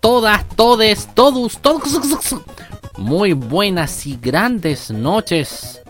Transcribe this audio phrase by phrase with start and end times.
[0.00, 2.36] todas, todes, todos, todos
[2.96, 5.82] muy buenas y grandes noches.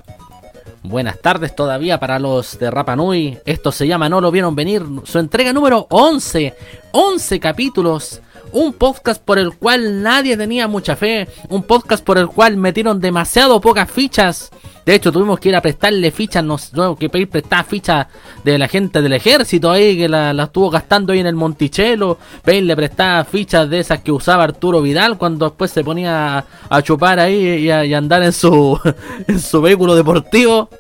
[0.82, 3.38] Buenas tardes todavía para los de Rapa Nui.
[3.44, 4.84] Esto se llama No lo vieron venir.
[5.04, 6.54] Su entrega número 11.
[6.92, 8.20] 11 capítulos.
[8.52, 11.26] Un podcast por el cual nadie tenía mucha fe.
[11.48, 14.50] Un podcast por el cual metieron demasiado pocas fichas.
[14.86, 18.06] De hecho, tuvimos que ir a prestarle fichas, nos tuvimos que pedir prestar fichas
[18.44, 22.18] de la gente del ejército ahí que la, estuvo gastando ahí en el Monticello.
[22.44, 27.18] Pedirle prestar fichas de esas que usaba Arturo Vidal cuando después se ponía a, chupar
[27.18, 28.78] ahí y, a, andar en su,
[29.26, 30.70] en su vehículo deportivo.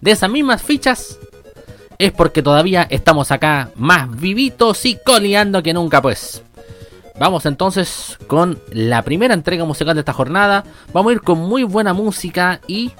[0.00, 1.18] De esas mismas fichas
[1.98, 6.44] es porque todavía estamos acá más vivitos y coleando que nunca, pues.
[7.18, 10.62] Vamos entonces con la primera entrega musical de esta jornada.
[10.92, 12.92] Vamos a ir con muy buena música y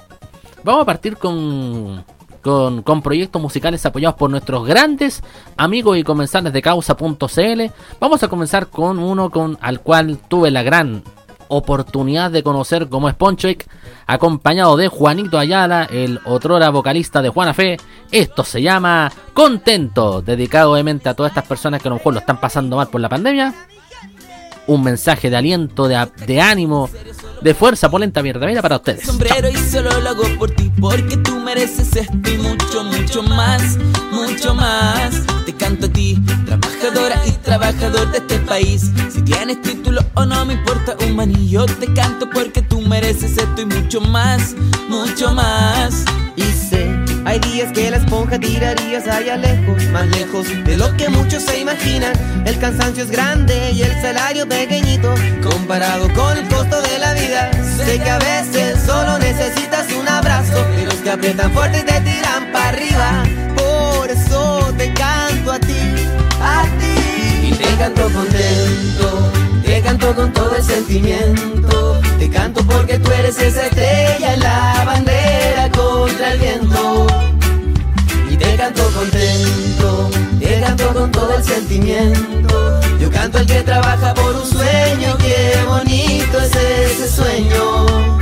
[0.67, 2.03] Vamos a partir con,
[2.41, 5.23] con, proyectos musicales apoyados por nuestros grandes
[5.55, 7.61] amigos y comensales de causa.cl.
[8.01, 11.03] Vamos a comenzar con uno con al cual tuve la gran
[11.47, 13.65] oportunidad de conocer como es Ponchoek,
[14.07, 17.77] acompañado de Juanito Ayala, el otrora vocalista de Juana Fe.
[18.11, 22.19] Esto se llama Contento, dedicado obviamente a todas estas personas que a lo mejor lo
[22.19, 23.53] están pasando mal por la pandemia.
[24.67, 26.89] Un mensaje de aliento, de, de ánimo,
[27.41, 28.45] de fuerza, polenta mierda.
[28.45, 29.05] Mira para ustedes.
[29.05, 33.77] Sombrero y solo lo hago por ti, porque tú mereces esto y mucho, mucho más,
[34.11, 35.23] mucho más.
[35.45, 38.91] Te canto a ti, trabajadora y trabajador de este país.
[39.09, 43.61] Si tienes título o no me importa un manillo, te canto porque tú mereces esto
[43.61, 44.53] y mucho más,
[44.89, 46.03] mucho más.
[46.35, 46.93] Y sé,
[47.27, 51.59] hay días que la esponja tirarías allá lejos, más lejos de lo que muchos se
[51.59, 52.13] imaginan.
[52.45, 55.13] El cansancio es grande y el salario pequeñito,
[55.43, 57.51] comparado con el costo de la vida.
[57.83, 62.49] Sé que a veces solo necesitas un abrazo de los que aprietan fuerte te tiran
[62.53, 63.23] para arriba.
[63.57, 65.95] Por eso te canto a ti,
[66.41, 67.49] a ti.
[67.49, 69.31] Y te canto contento,
[69.65, 71.99] te canto con todo el sentimiento.
[72.19, 75.06] Te canto porque tú eres esa estrella en la bandera
[81.07, 82.79] con todo el sentimiento.
[82.99, 88.16] Yo canto al que trabaja por un sueño, qué bonito es ese sueño.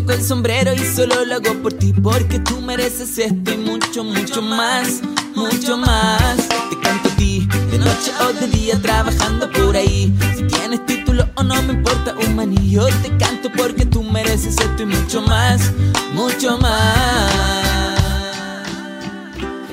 [0.00, 4.04] Saco el sombrero y solo lo hago por ti, porque tú mereces esto y mucho,
[4.04, 5.00] mucho más,
[5.34, 6.36] mucho más.
[6.70, 10.14] Te canto a ti, de noche o de día trabajando por ahí.
[10.36, 14.82] Si tienes título o no me importa un manillo, te canto porque tú mereces esto
[14.82, 15.72] y mucho más,
[16.14, 17.32] mucho más.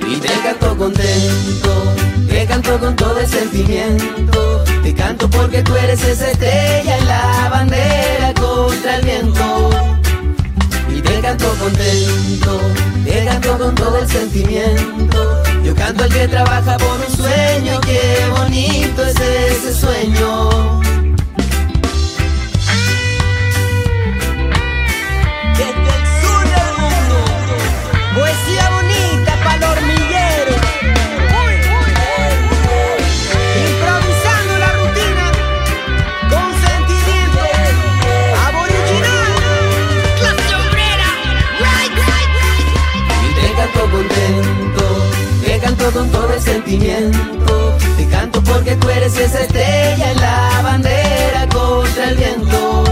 [0.06, 1.94] Y te canto contento,
[2.28, 4.64] te canto con todo el sentimiento.
[4.82, 9.77] Te canto porque tú eres esa estrella en la bandera contra el viento.
[11.28, 12.58] Canto contento,
[13.04, 15.42] te canto con todo el sentimiento.
[15.62, 20.80] Yo canto al que trabaja por un sueño, qué bonito es ese sueño.
[45.92, 47.76] Con todo el sentimiento.
[47.96, 52.84] Te canto porque tú eres esa estrella en la bandera contra el viento.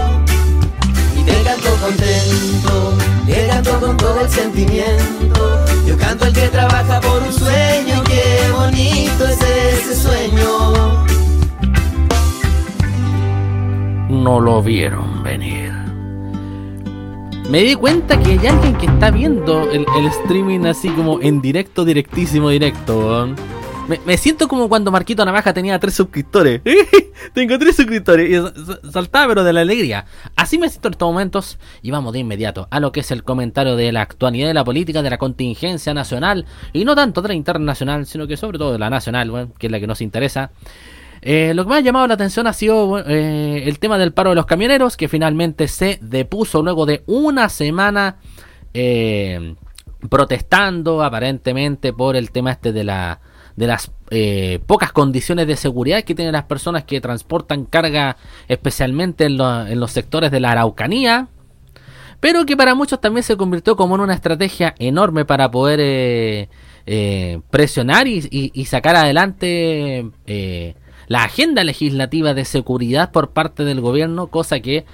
[1.15, 2.93] Y te canto contento,
[3.25, 5.65] te canto con todo el sentimiento.
[5.85, 11.05] Yo canto al que trabaja por un sueño, qué bonito es ese sueño.
[14.09, 15.66] No lo vieron venir.
[17.49, 21.85] Me di cuenta que hay alguien que está viendo el, streaming así como en directo,
[21.85, 23.33] directísimo, directo,
[24.05, 26.61] Me, siento como cuando Marquito Navaja tenía tres suscriptores.
[27.33, 28.29] Tengo tres suscriptores.
[28.29, 30.05] Y saltaba, pero de la alegría.
[30.35, 31.57] Así me siento en estos momentos.
[31.81, 34.65] Y vamos de inmediato a lo que es el comentario de la actualidad de la
[34.65, 36.45] política, de la contingencia nacional.
[36.73, 39.71] Y no tanto de la internacional, sino que sobre todo de la nacional, que es
[39.71, 40.51] la que nos interesa.
[41.21, 44.31] Eh, lo que me ha llamado la atención ha sido eh, el tema del paro
[44.31, 48.17] de los camioneros, que finalmente se depuso luego de una semana
[48.73, 49.55] eh,
[50.09, 53.19] protestando aparentemente por el tema este de la
[53.55, 53.91] de las
[54.67, 58.15] pocas condiciones de seguridad que tienen las personas que transportan carga
[58.47, 61.27] especialmente en, los sectores de la Araucanía
[62.19, 66.47] pero que para muchos también se convirtió como en una estrategia enorme para poder
[67.49, 70.05] presionar y, sacar adelante
[71.07, 74.85] la agenda legislativa de seguridad por parte del gobierno, cosa que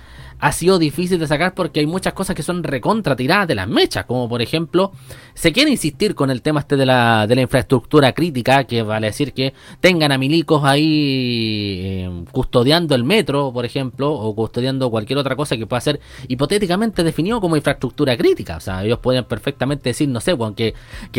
[0.43, 3.65] ha sido difícil de sacar porque hay muchas cosas que son recontra tiradas de las
[3.65, 4.91] mechas, como por ejemplo,
[5.33, 9.07] se quiere insistir con el tema este de la, de la infraestructura crítica, que vale
[9.07, 15.17] decir que tengan a milicos ahí eh, custodiando el metro, por ejemplo, o custodiando cualquier
[15.17, 18.57] otra cosa que pueda ser hipotéticamente definido como infraestructura crítica.
[18.57, 20.73] O sea, ellos pueden perfectamente decir, no sé, bueno, que,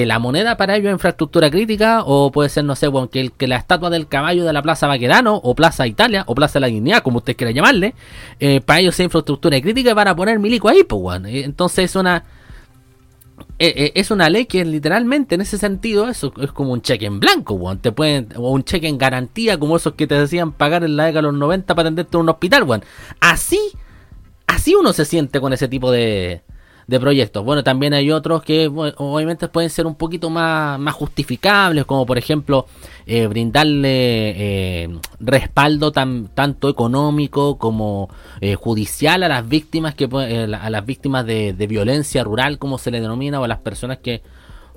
[0.05, 3.33] la moneda para ellos es infraestructura crítica, o puede ser, no sé, bueno, que, el,
[3.33, 6.61] que la estatua del caballo de la Plaza Baquedano, o Plaza Italia, o Plaza de
[6.61, 7.95] la Dignidad, como usted quiera llamarle,
[8.39, 12.25] eh, para ellos es infraestructura crítica para poner milico ahí, pues, Entonces es una.
[13.59, 17.07] Eh, eh, es una ley que literalmente en ese sentido eso es como un cheque
[17.07, 20.85] en blanco, te pueden, o un cheque en garantía como esos que te decían pagar
[20.85, 22.83] en la década de los 90 para atenderte en un hospital,
[23.21, 23.61] Así,
[24.47, 26.43] así uno se siente con ese tipo de,
[26.87, 27.45] de proyectos.
[27.45, 32.19] Bueno, también hay otros que obviamente pueden ser un poquito más, más justificables, como por
[32.19, 32.67] ejemplo
[33.07, 38.09] eh, brindarle eh, respaldo tan, tanto económico como
[38.41, 43.01] eh, judicial a las víctimas que a las víctimas de, violencia rural, como se le
[43.01, 44.23] denomina, o a las personas que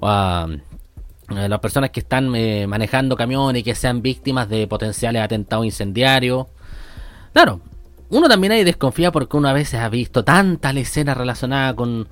[0.02, 0.48] a
[1.30, 2.30] las personas que están
[2.70, 6.48] manejando camiones y que sean víctimas de potenciales atentados incendiarios.
[7.34, 7.60] Claro,
[8.10, 12.08] uno también ahí desconfía porque uno a veces ha visto tanta escena relacionada con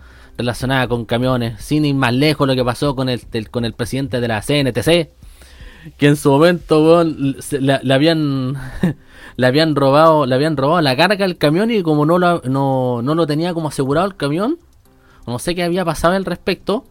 [0.89, 4.27] con camiones, sin ir más lejos lo que pasó con el, con el presidente de
[4.27, 5.09] la CNTC,
[5.97, 6.99] que en su momento
[7.93, 8.55] habían
[9.37, 13.01] le habían robado le habían robado la carga del camión y como no lo, no,
[13.01, 14.57] lo tenía como asegurado el camión,
[15.25, 16.85] no sé qué había pasado al respecto,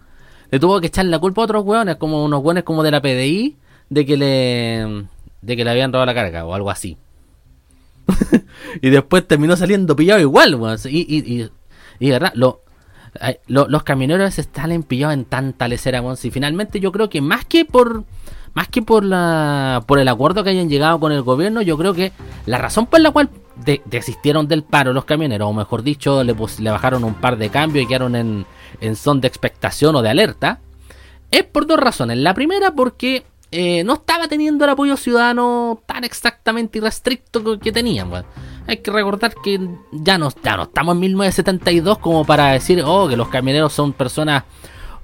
[0.51, 3.03] le tuvo que echar la culpa a otros hueones, como unos hueones como de la
[3.03, 3.57] PDI,
[3.91, 5.07] de que le
[5.43, 6.97] de que le habían robado la carga o algo así.
[8.83, 11.51] y después terminó saliendo pillado igual, Y, y,
[11.99, 12.63] y, verdad, lo,
[13.47, 18.05] los camioneros están pillados en tanta lecera, Y finalmente yo creo que más que por
[18.55, 21.93] más que por la por el acuerdo que hayan llegado con el gobierno, yo creo
[21.93, 22.13] que
[22.47, 23.31] la razón por la cual
[23.85, 27.85] desistieron del paro los camioneros, o mejor dicho, le, le bajaron un par de cambios
[27.85, 28.47] y quedaron en,
[28.81, 30.61] en son de expectación o de alerta,
[31.31, 32.19] es por dos razones.
[32.19, 33.25] La primera porque
[33.57, 38.11] eh, no estaba teniendo el apoyo ciudadano tan exactamente irrestricto que tenían.
[38.67, 39.61] Hay que recordar que
[39.93, 43.93] ya no, ya no estamos en 1972 como para decir, oh, que los camioneros son
[43.93, 44.43] personas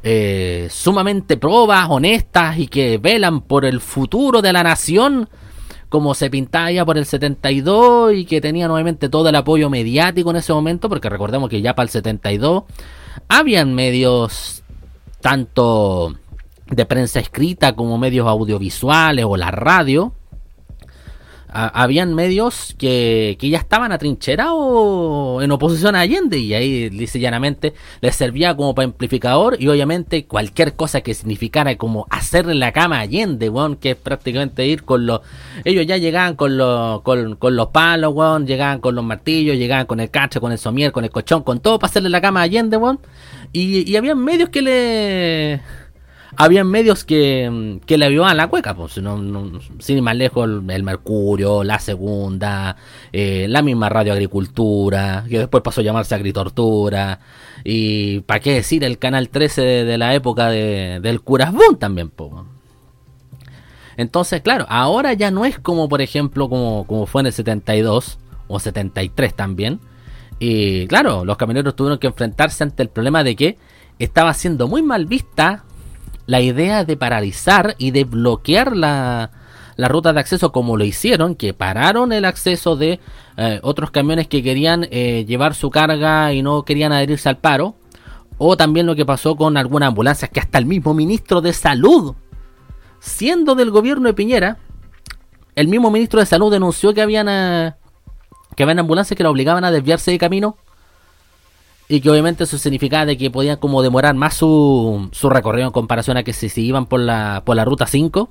[0.02, 5.28] eh, sumamente probas, honestas y que velan por el futuro de la nación,
[5.88, 10.28] como se pintaba ya por el 72 y que tenía nuevamente todo el apoyo mediático
[10.30, 12.64] en ese momento, porque recordemos que ya para el 72
[13.28, 14.64] habían medios
[15.20, 16.16] tanto
[16.70, 20.14] de prensa escrita como medios audiovisuales o la radio,
[21.52, 27.74] habían medios que, que, ya estaban atrincherados en oposición a Allende y ahí dice llanamente
[28.00, 32.98] les servía como para amplificador y obviamente cualquier cosa que significara como hacerle la cama
[32.98, 35.20] a Allende, weón, que es prácticamente ir con los...
[35.64, 40.00] Ellos ya llegaban con los, con, los palos, weón, llegaban con los martillos, llegaban con
[40.00, 42.44] el cacho, con el somier, con el colchón, con todo para hacerle la cama a
[42.44, 43.00] Allende, weón.
[43.52, 45.60] Y, y habían medios que le
[46.36, 51.64] había medios que, que le ayudaban la cueca, pues, sin ir más lejos, el, Mercurio,
[51.64, 52.76] la Segunda,
[53.12, 57.20] eh, la misma Radio Agricultura, que después pasó a llamarse Agritortura,
[57.64, 62.30] y para qué decir el Canal 13 de, la época de, del Curasbón también, pues.
[63.96, 68.18] Entonces, claro, ahora ya no es como, por ejemplo, como, como fue en el 72
[68.48, 69.80] o 73 también.
[70.38, 73.58] Y claro, los camioneros tuvieron que enfrentarse ante el problema de que
[73.98, 75.64] estaba siendo muy mal vista
[76.30, 79.32] la idea de paralizar y de bloquear la,
[79.74, 83.00] la ruta de acceso como lo hicieron, que pararon el acceso de
[83.36, 87.74] eh, otros camiones que querían eh, llevar su carga y no querían adherirse al paro,
[88.38, 92.14] o también lo que pasó con algunas ambulancias que hasta el mismo ministro de salud,
[93.00, 94.58] siendo del gobierno de Piñera,
[95.56, 97.74] el mismo ministro de salud denunció que habían eh,
[98.54, 100.56] que habían ambulancias que la obligaban a desviarse de camino
[101.92, 105.72] y que obviamente eso significaba de que podían como demorar más su, su recorrido en
[105.72, 108.28] comparación a que si se iban por la, por la ruta 5.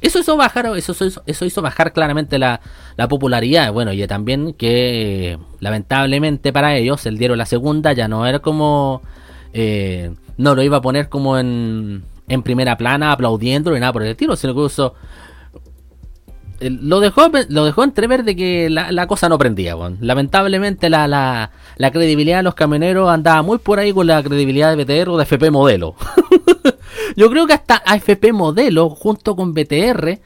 [0.00, 2.60] Eso hizo bajar, eso, eso, hizo bajar claramente la,
[2.96, 3.72] la, popularidad.
[3.72, 9.00] Bueno, y también que lamentablemente para ellos el diario La Segunda ya no era como...
[9.52, 14.02] Eh, no lo iba a poner como en, en primera plana aplaudiendo ni nada por
[14.02, 14.94] el estilo, sino que usó
[16.60, 19.76] lo dejó lo dejó entrever de que la, cosa no prendía.
[20.00, 24.74] Lamentablemente la, la, la, credibilidad de los camioneros andaba muy por ahí con la credibilidad
[24.74, 25.94] de BTR o de FP Modelo.
[27.16, 30.20] Yo creo que hasta AFP Modelo junto con BTR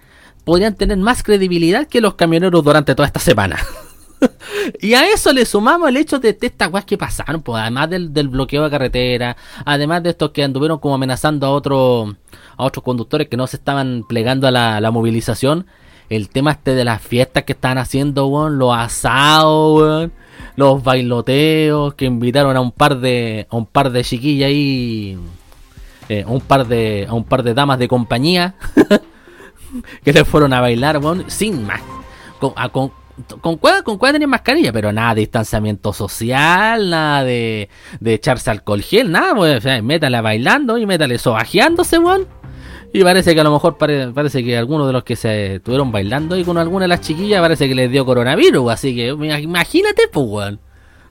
[0.45, 3.59] podrían tener más credibilidad que los camioneros durante toda esta semana.
[4.81, 8.29] y a eso le sumamos el hecho de, estas cosas que pasaron, pues además del,
[8.29, 12.15] bloqueo de carretera, además de estos que anduvieron como amenazando a otros
[12.57, 15.67] a otros conductores que no se estaban plegando a la movilización
[16.11, 20.13] el tema este de las fiestas que están haciendo, weón, los asados, weón,
[20.57, 25.17] los bailoteos, que invitaron a un par de, a un par de chiquillas ahí,
[26.09, 28.57] eh, a un par de, a un par de damas de compañía,
[30.05, 31.81] que le fueron a bailar, weón, sin más,
[32.41, 32.91] con, a, con,
[33.41, 33.99] con con
[34.29, 37.69] mascarilla, pero nada de distanciamiento social, nada de,
[38.05, 39.87] echarse alcohol gel, nada, weón.
[39.87, 42.40] Métale bailando y métale sobajeándose, weón.
[42.93, 46.37] Y parece que a lo mejor parece que algunos de los que se estuvieron bailando
[46.37, 48.73] y con alguna de las chiquillas parece que les dio coronavirus.
[48.73, 50.59] Así que imagínate, pues,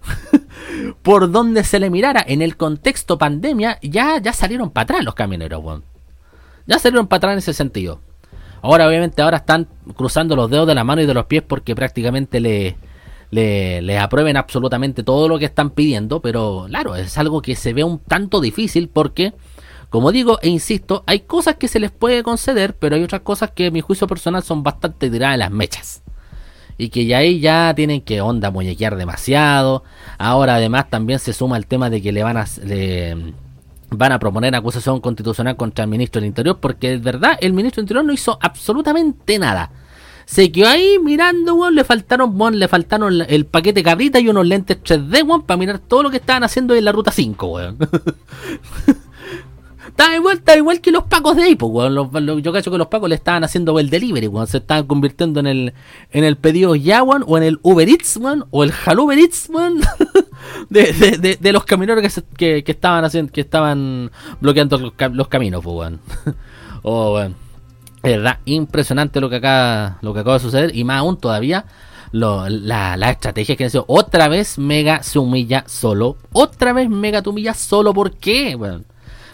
[1.01, 5.15] Por donde se le mirara en el contexto pandemia, ya, ya salieron para atrás los
[5.15, 5.83] camioneros, weón.
[6.67, 8.00] Ya salieron para atrás en ese sentido.
[8.62, 11.75] Ahora, obviamente, ahora están cruzando los dedos de la mano y de los pies porque
[11.75, 12.75] prácticamente le,
[13.31, 16.21] le, le, aprueben absolutamente todo lo que están pidiendo.
[16.21, 19.33] Pero claro, es algo que se ve un tanto difícil porque
[19.89, 23.51] como digo e insisto, hay cosas que se les puede conceder, pero hay otras cosas
[23.51, 26.03] que a mi juicio personal son bastante tiradas las mechas.
[26.77, 29.84] Y que ya ahí ya tienen que onda muñequear demasiado.
[30.17, 32.46] Ahora además también se suma el tema de que le van a...
[33.89, 37.81] van a proponer acusación constitucional contra el ministro del Interior porque es verdad, el ministro
[37.81, 39.72] del Interior no hizo absolutamente nada.
[40.25, 44.77] Se quedó ahí mirando, weón, le faltaron, le faltaron el, paquete cabrita y unos lentes
[44.84, 47.77] 3D, weón, para mirar todo lo que estaban haciendo en la ruta 5, weón.
[49.89, 52.41] Está igual, está igual que los pacos de ahí, pues, weón.
[52.41, 54.48] yo cacho que los pacos le estaban haciendo el delivery, weón.
[54.48, 55.74] Se estaban convirtiendo en el,
[56.12, 59.17] en el pedido ya, weón, o en el Uber Eats, weón, o el Halo Uber
[59.17, 59.81] Eats, weón.
[60.69, 65.75] de, de, de, los camioneros que, que, estaban haciendo, que estaban bloqueando los, caminos, pues,
[65.75, 66.00] weón.
[66.84, 67.36] oh, weón.
[68.03, 71.65] Es verdad, impresionante lo que acá, lo que acaba de suceder, y más aún todavía.
[72.12, 76.15] la, la, estrategia que ha otra vez Mega se humilla solo.
[76.31, 77.93] Otra vez Mega te humilla solo.
[77.93, 78.55] ¿Por qué?
[78.55, 78.86] Weón?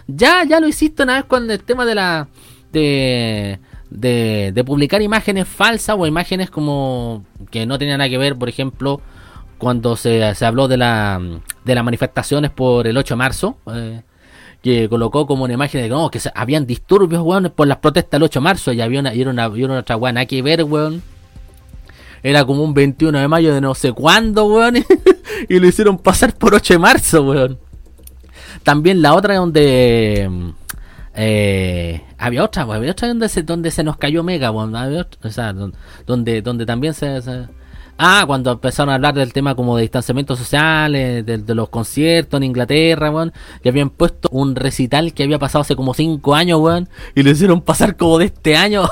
[0.08, 2.28] Ya, ya lo hiciste una vez con el tema de la.
[2.72, 3.60] de.
[3.90, 7.26] de, publicar imágenes falsas o imágenes como.
[7.52, 9.02] que no tenían nada que ver, por ejemplo,
[9.58, 11.22] cuando se, se habló de la.
[11.64, 13.58] de las manifestaciones por el 8 de marzo.
[13.74, 14.02] Eh,
[14.62, 18.24] que colocó como una imagen de que, que habían disturbios, weón, por las protestas del
[18.24, 20.64] 8 de marzo y había una, y era una, y otra weón, nada que ver,
[20.64, 21.04] weón.
[22.24, 24.78] Era como un 21 de mayo de no sé cuándo, weón.
[25.50, 27.60] y lo hicieron pasar por 8 de marzo, weón.
[28.66, 30.30] También la otra donde...
[31.18, 36.42] Eh, había otra, había otra donde se, donde se nos cayó Mega, o sea, donde,
[36.42, 37.22] donde también se,
[37.98, 42.44] Ah, cuando empezaron a hablar del tema como de distanciamiento social, de, los conciertos en
[42.44, 43.32] Inglaterra, weón,
[43.64, 47.30] y habían puesto un recital que había pasado hace como 5 años, weón, y lo
[47.30, 48.84] hicieron pasar como de este año.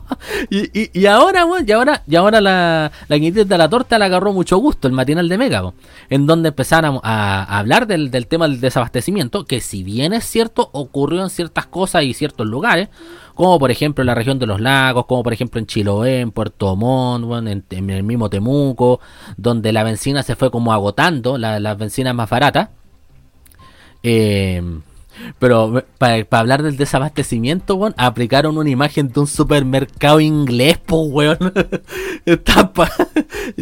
[0.50, 4.32] y, y, ahora, weón, y ahora, y ahora la, la de la torta le agarró
[4.32, 5.74] mucho gusto, el matinal de Mega,
[6.08, 10.70] en donde empezaron a, hablar del, del tema del desabastecimiento, que si bien es cierto,
[10.72, 12.88] ocurrió en ciertas cosas y ciertos lugares,
[13.36, 16.32] como por ejemplo en la región de los lagos, como por ejemplo en Chiloé, en
[16.32, 18.98] Puerto Montt, en, el mismo Temuco,
[19.36, 22.70] donde la benzina se fue como agotando, la, las bencinas más baratas.
[24.02, 24.62] Eh,
[25.38, 31.38] pero para hablar del desabastecimiento, weón, aplicaron una imagen de un supermercado inglés, po, weón.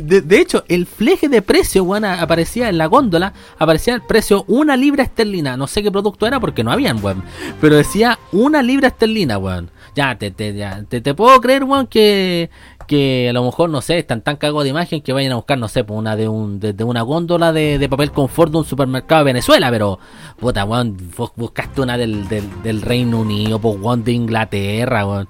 [0.04, 4.76] de, hecho, el fleje de precio, weón, aparecía en la góndola, aparecía el precio una
[4.76, 5.56] libra esterlina.
[5.56, 7.22] No sé qué producto era porque no habían, weón.
[7.60, 9.70] Pero decía una libra esterlina, weón.
[9.94, 12.50] Ya, te, te, ya, te, te puedo creer, weón, que,
[12.86, 15.58] que a lo mejor, no sé, están tan cagados de imagen que vayan a buscar,
[15.58, 19.20] no sé, pues una de un de, una góndola de, papel confort de un supermercado
[19.20, 19.98] de Venezuela, pero
[20.38, 20.96] puta, weón,
[21.36, 25.28] buscaste una del, del, Reino Unido, pues weón, de Inglaterra, weón.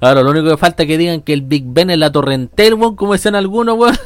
[0.00, 2.74] Ahora, lo único que falta es que digan que el Big Ben es la Torrentel,
[2.74, 3.96] weón, como decían algunos, weón.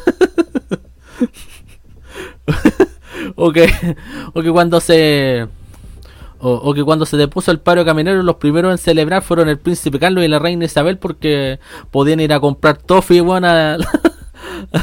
[3.37, 3.97] o, que,
[4.33, 5.47] o que cuando se
[6.45, 10.01] o, que cuando se depuso el paro caminero, los primeros en celebrar fueron el príncipe
[10.01, 11.61] Carlos y la reina Isabel porque
[11.93, 13.79] podían ir a comprar toffee, weón, a,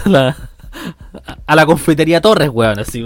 [0.06, 0.38] la,
[1.46, 3.06] a la confitería Torres, weón, así,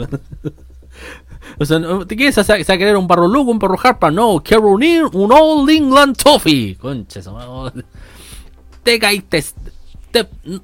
[1.59, 4.11] O sea, ¿te quieres hacer, querer un barro Lugo, un barro Harpa?
[4.11, 6.75] No, quiero unir un Old England Toffee.
[6.75, 7.21] Concha,
[8.83, 9.43] te caíste.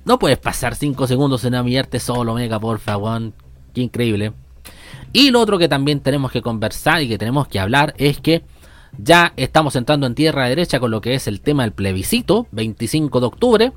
[0.06, 3.32] no puedes pasar 5 segundos en amillarte solo, mega, por favor.
[3.74, 4.34] Qué increíble.
[5.14, 8.44] Y lo otro que también tenemos que conversar y que tenemos que hablar es que
[8.98, 13.20] ya estamos entrando en tierra derecha con lo que es el tema del plebiscito, 25
[13.20, 13.72] de octubre.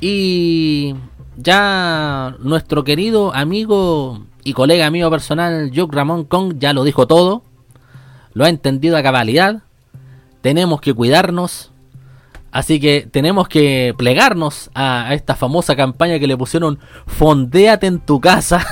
[0.00, 0.94] Y
[1.36, 7.42] ya nuestro querido amigo y colega mío personal, Jock Ramón Kong, ya lo dijo todo.
[8.32, 9.62] Lo ha entendido a cabalidad.
[10.40, 11.72] Tenemos que cuidarnos.
[12.52, 18.20] Así que tenemos que plegarnos a, esta famosa campaña que le pusieron Fondéate en tu
[18.20, 18.66] casa.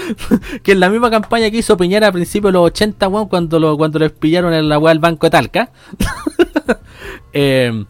[0.62, 3.76] que es la misma campaña que hizo Piñera a principios de los 80, cuando, lo,
[3.76, 5.70] cuando les pillaron en la web del Banco de Talca.
[7.32, 7.84] eh,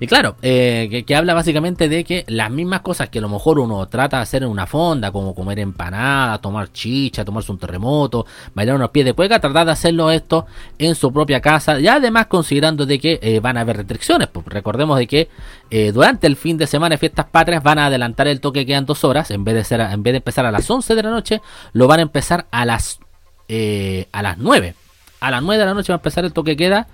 [0.00, 3.58] y claro, eh, que, habla básicamente de que las mismas cosas que a lo mejor
[3.58, 8.26] uno trata de hacer en una fonda, como comer empanada, tomar chicha, tomarse un terremoto,
[8.54, 10.46] bailar unos pies de cueca, tratar de hacerlo esto
[10.78, 11.78] en su propia casa.
[11.78, 14.28] Y además considerando de que eh, van a haber restricciones.
[14.28, 15.28] Pues recordemos de que
[15.70, 18.86] eh, durante el fin de semana fiestas patrias van a adelantar el toque que quedan
[18.86, 19.30] dos horas.
[19.30, 21.40] En vez de ser, en vez de empezar a las 11 de la noche,
[21.72, 22.98] lo van a empezar a las,
[23.48, 24.74] a las 9.
[25.20, 26.88] A las 9 de la noche va a empezar el toque queda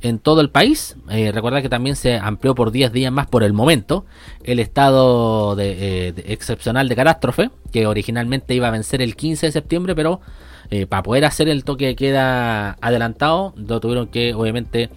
[0.00, 0.96] en todo el país.
[1.10, 4.04] Eh, que también se amplió por 10 días más por el momento
[4.44, 9.52] el estado de, eh, excepcional de catástrofe, que originalmente iba a vencer el 15 de
[9.52, 10.20] septiembre, pero
[10.70, 14.90] eh, para poder hacer el toque de queda adelantado, lo tuvieron que obviamente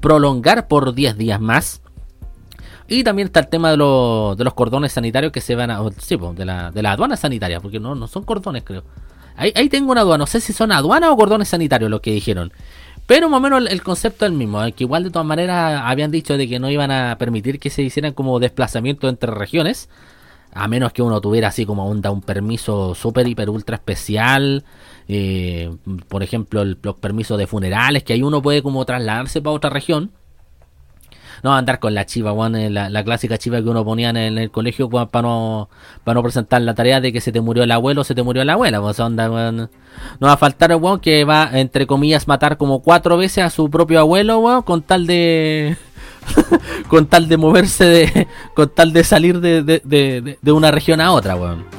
[0.00, 1.82] prolongar por 10 días más.
[2.90, 5.78] Y también está el tema de, de los cordones sanitarios que se van a...
[5.98, 8.82] Sí, de la, de la aduana sanitaria, porque no, no son cordones creo.
[9.36, 12.12] Ahí, ahí tengo una aduana, no sé si son aduanas o cordones sanitarios lo que
[12.12, 12.50] dijeron.
[13.08, 16.10] Pero más o menos el, concepto es el mismo, que igual de todas maneras habían
[16.10, 19.88] dicho de que no iban a permitir que se hicieran como desplazamientos entre regiones,
[20.52, 24.62] a menos que uno tuviera así como onda un permiso súper, hiper, ultra especial,
[25.08, 25.74] eh,
[26.08, 30.12] por ejemplo los permisos de funerales, que ahí uno puede como trasladarse para otra región.
[31.42, 34.88] No, andar con la chiva, eh, la, clásica chiva que uno ponía en el, colegio
[34.88, 35.68] para no,
[36.04, 38.22] para no presentar la tarea de que se te murió el abuelo o se te
[38.22, 38.80] murió la abuela.
[38.80, 39.68] Pues No
[40.20, 44.00] va a faltar el que va, entre comillas, matar como cuatro veces a su propio
[44.00, 45.76] abuelo, con tal de.
[46.88, 48.28] con tal de moverse de.
[48.54, 49.62] con tal de salir de,
[50.42, 51.77] de una región a otra, weón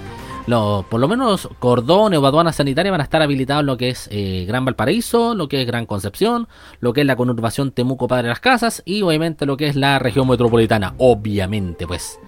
[0.50, 4.46] por lo menos cordones o aduanas sanitarias van a estar habilitados lo que es eh,
[4.48, 6.48] Gran Valparaíso, lo que es Gran Concepción,
[6.80, 10.00] lo que es la conurbación Temuco Padre Las Casas y obviamente lo que es la
[10.00, 12.20] región metropolitana, obviamente pues.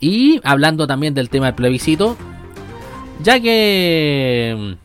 [0.00, 2.16] Y hablando también del tema del plebiscito,
[3.22, 4.76] ya que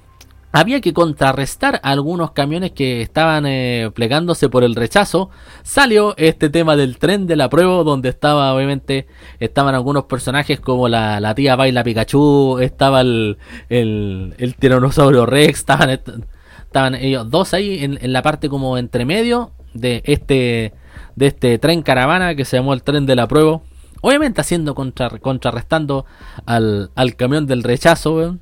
[0.56, 5.30] había que contrarrestar algunos camiones que estaban eh, plegándose por el rechazo.
[5.64, 9.06] Salió este tema del tren de la prueba, donde estaba, obviamente,
[9.42, 13.38] estaban algunos personajes como la, tía Baila Pikachu, estaba el,
[13.68, 20.74] el, tiranosaurio Rex, estaban, ellos dos ahí en, la parte como entre medio de este,
[21.18, 23.60] de este tren caravana que se llamó el tren de la prueba.
[24.00, 26.06] Obviamente haciendo contrarrestando
[26.46, 28.38] al, al camión del rechazo,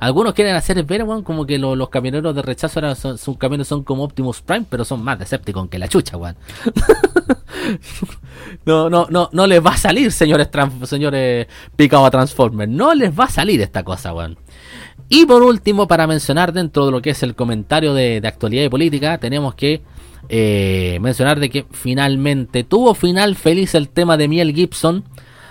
[0.00, 3.84] algunos quieren hacer ver, weón, como que los camioneros de rechazo son, sus camiones son
[3.84, 6.36] como Optimus Prime, pero son más Decepticon que la chucha, weón.
[8.64, 10.48] no, no, no, no les va a salir, señores,
[10.84, 12.70] señores picado a Transformers.
[12.70, 14.38] No les va a salir esta cosa, weón.
[15.08, 18.68] Y por último, para mencionar dentro de lo que es el comentario de, actualidad y
[18.68, 19.82] política, tenemos que
[20.28, 25.04] eh, mencionar de que finalmente tuvo final feliz el tema de Miel Gibson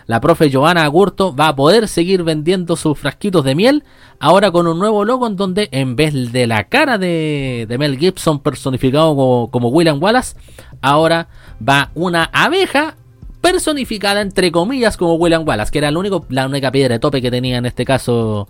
[0.08, 3.84] la profe Joana Agurto va a poder seguir vendiendo sus frasquitos de miel,
[4.20, 8.40] ahora con un nuevo logo en donde en vez de la cara de, Mel Gibson
[8.40, 9.16] personificado
[9.52, 10.36] como, William Wallace,
[10.82, 11.28] ahora
[11.68, 12.96] va una abeja
[13.42, 17.32] personificada entre comillas como William Wallace, que era único, la única piedra de tope que
[17.32, 18.48] tenía en este caso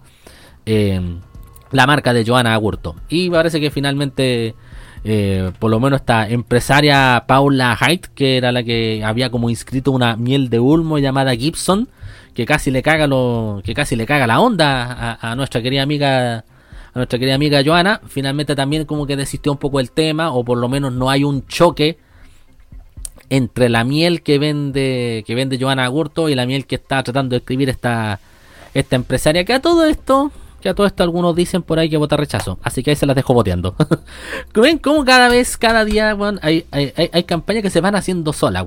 [0.66, 1.00] eh,
[1.72, 2.96] la marca de Joana Agurto.
[3.10, 4.56] Y parece que finalmente
[5.04, 9.92] eh, por lo menos esta empresaria Paula Haidt, que era la que había como inscrito
[9.92, 11.88] una miel de ulmo llamada Gibson,
[12.36, 16.38] que casi le caga lo, que casi le caga la onda a, nuestra querida amiga,
[16.38, 16.44] a
[16.96, 20.58] nuestra querida amiga Joana, finalmente también como que desistió un poco el tema, o por
[20.58, 21.98] lo menos no hay un choque
[23.30, 27.34] entre la miel que vende, que vende Joana Agurto y la miel que está tratando
[27.34, 28.20] de escribir esta,
[28.74, 31.98] esta empresaria, que a todo esto que a todo esto algunos dicen por ahí que
[31.98, 32.60] vota rechazo.
[32.64, 33.76] Así que ahí se las dejo boteando.
[34.54, 38.64] ¿Ven cómo cada vez, cada día, hay, hay, campañas que se van haciendo solas,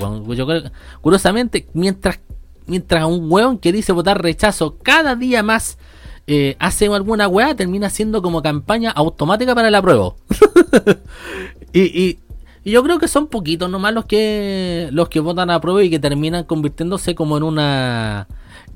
[1.00, 2.20] curiosamente, mientras,
[2.66, 5.78] mientras un weón que dice votar rechazo cada día más
[6.26, 10.16] eh, hace alguna weá, termina siendo como campaña automática para el apruebo.
[11.72, 12.18] y, y,
[12.64, 15.90] y, yo creo que son poquitos nomás los que los que votan a prueba y
[15.90, 18.26] que terminan convirtiéndose como en una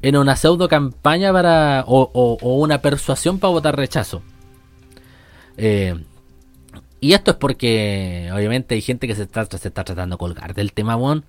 [0.02, 4.22] en una pseudo campaña para o, una persuasión para votar rechazo.
[5.56, 5.94] Eh,
[7.00, 10.52] Y esto es porque, obviamente, hay gente que se está, se está tratando de colgar
[10.54, 11.24] del tema, weón.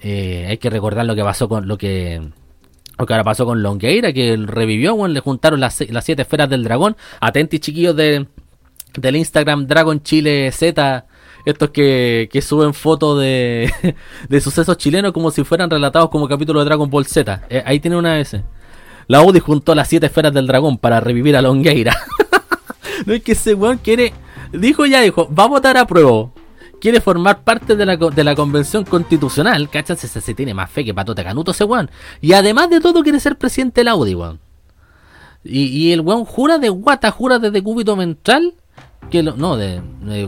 [0.00, 2.20] Eh, hay que recordar lo que pasó con lo que
[2.98, 5.12] lo que ahora pasó con Longueira, que revivió, weón.
[5.12, 6.96] Le juntaron las, las siete esferas del dragón.
[7.20, 8.26] Atenti, chiquillos, de,
[8.94, 11.06] del Instagram Dragon Chile Z.
[11.44, 13.72] Estos que, que suben fotos de,
[14.28, 17.42] de sucesos chilenos como si fueran relatados como capítulo de Dragon Ball Z.
[17.48, 18.36] Eh, ahí tiene una vez.
[19.10, 21.96] La UDI juntó las siete esferas del dragón para revivir a Longueira.
[23.06, 24.12] no es que ese weón quiere.
[24.52, 26.30] Dijo ya, dijo, va a votar a prueba.
[26.80, 29.68] Quiere formar parte de la, de la convención constitucional.
[29.68, 29.96] ¿Cachai?
[29.96, 31.90] Se, se, tiene más fe que patote canuto ese weón.
[32.20, 34.38] Y además de todo, quiere ser presidente del Audi, weón.
[35.42, 38.54] Y, y el weón jura de guata, jura de decúbito ventral.
[39.08, 39.80] Que lo, no, de,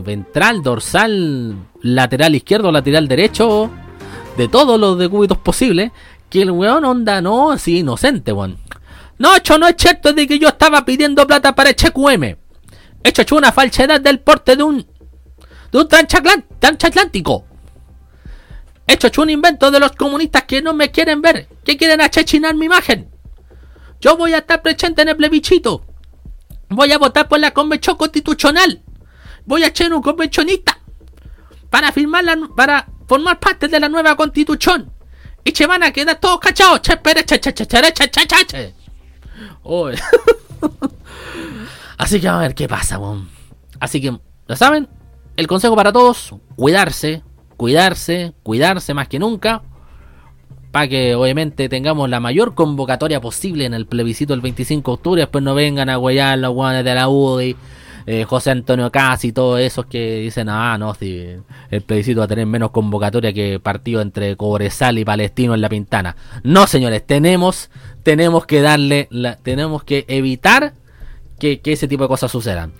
[0.03, 3.69] ventral, dorsal, lateral izquierdo, lateral derecho.
[4.37, 5.91] De todos los decúbitos posibles.
[6.29, 8.57] Que el weón onda, no, así inocente, weón.
[9.19, 12.35] No, hecho, no es cierto de que yo estaba pidiendo plata para HQM.
[13.03, 14.85] Hecho, hecho una falsedad del porte de un.
[15.71, 17.45] de un transatlántico.
[18.87, 22.55] Hecho, hecho un invento de los comunistas que no me quieren ver, que quieren achechinar
[22.55, 23.09] mi imagen.
[24.01, 25.85] Yo voy a estar presente en el plebiscito.
[26.69, 28.81] Voy a votar por la convención constitucional.
[29.45, 30.79] Voy a ser un convencionista
[31.69, 34.91] para firmar la, para formar parte de la nueva constitución.
[35.43, 36.81] Y se van a quedar todos cachados.
[39.63, 39.89] Oh.
[41.97, 43.29] Así que a ver qué pasa, bon.
[43.79, 44.87] Así que, ¿lo saben?
[45.35, 47.23] El consejo para todos, cuidarse,
[47.57, 49.63] cuidarse, cuidarse más que nunca.
[50.73, 55.21] Para que obviamente tengamos la mayor convocatoria posible en el plebiscito del 25 de octubre.
[55.21, 57.55] Después no vengan a huellar los guanes de la UDI.
[58.07, 62.27] Eh, José Antonio Casi y todos esos que dicen, ah, no, el plebiscito va a
[62.27, 66.15] tener menos convocatoria que partido entre Cobresal y Palestino en la Pintana.
[66.41, 67.69] No, señores, tenemos,
[68.01, 70.73] tenemos que darle, la, tenemos que evitar
[71.37, 72.73] que, que, ese tipo de cosas sucedan.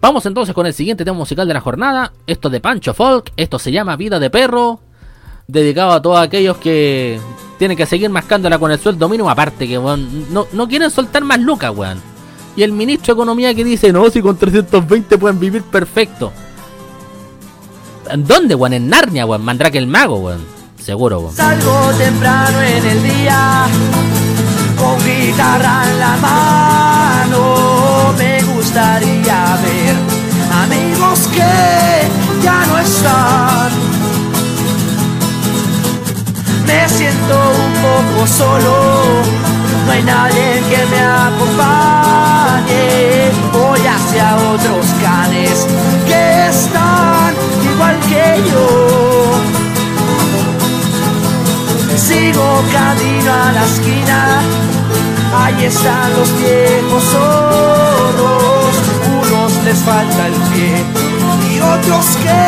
[0.00, 2.12] Vamos entonces con el siguiente tema musical de la jornada.
[2.28, 4.82] Esto de Pancho Folk, esto se llama Vida de Perro,
[5.50, 7.20] dedicado a todos aquellos que
[7.58, 11.22] tienen que seguir mascándola con el sueldo mínimo, aparte que weón, no, no quieren soltar
[11.24, 12.00] más lucas, weón.
[12.56, 16.32] Y el ministro de Economía que dice, no, si con 320 pueden vivir perfecto.
[18.10, 18.72] ¿En dónde, weón?
[18.72, 19.44] En Narnia, weón.
[19.44, 20.44] Mandrake el mago, weón.
[20.82, 21.36] Seguro, weón.
[21.36, 23.66] Salgo temprano en el día,
[24.78, 28.14] con guitarra en la mano.
[28.16, 29.99] Me gustaría ver
[38.20, 38.74] poco solo,
[39.86, 42.74] no hay nadie que me acompañe.
[43.52, 45.66] Voy hacia otros canes
[46.06, 47.34] que están
[47.72, 48.66] igual que yo.
[51.96, 54.40] Sigo camino a la esquina,
[55.42, 58.74] ahí están los viejos zorros.
[59.22, 60.84] Unos les falta el pie
[61.50, 62.42] y otros que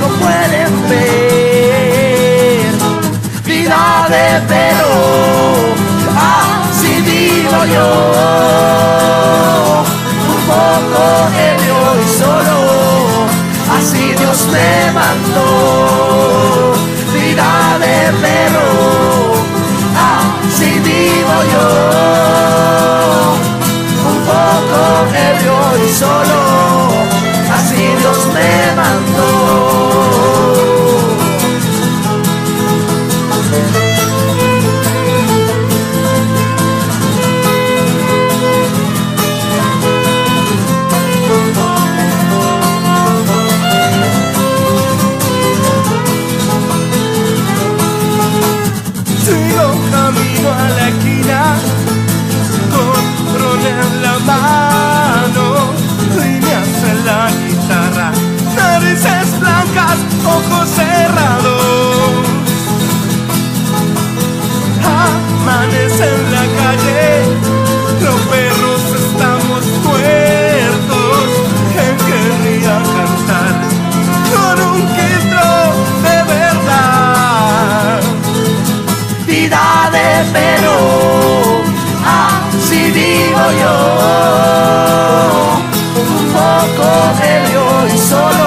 [0.00, 1.37] no pueden ver.
[3.68, 4.24] Vida de
[6.70, 7.90] así vivo yo.
[10.32, 11.02] Un poco
[11.36, 12.56] ebrio y solo,
[13.76, 16.72] así Dios me mandó.
[17.12, 18.70] Vida de perro,
[20.08, 21.68] así vivo yo.
[24.10, 24.80] Un poco
[25.28, 26.40] ebrio y solo,
[27.52, 29.67] así Dios me mandó.
[66.00, 67.26] en la calle,
[68.02, 71.26] los perros estamos muertos.
[71.84, 73.52] Él querría cantar
[74.32, 75.48] con un grito
[76.04, 78.00] de verdad.
[79.26, 80.80] Vida de Perú,
[82.06, 83.76] así vivo yo,
[86.00, 86.88] un poco
[87.20, 88.37] de león y sol.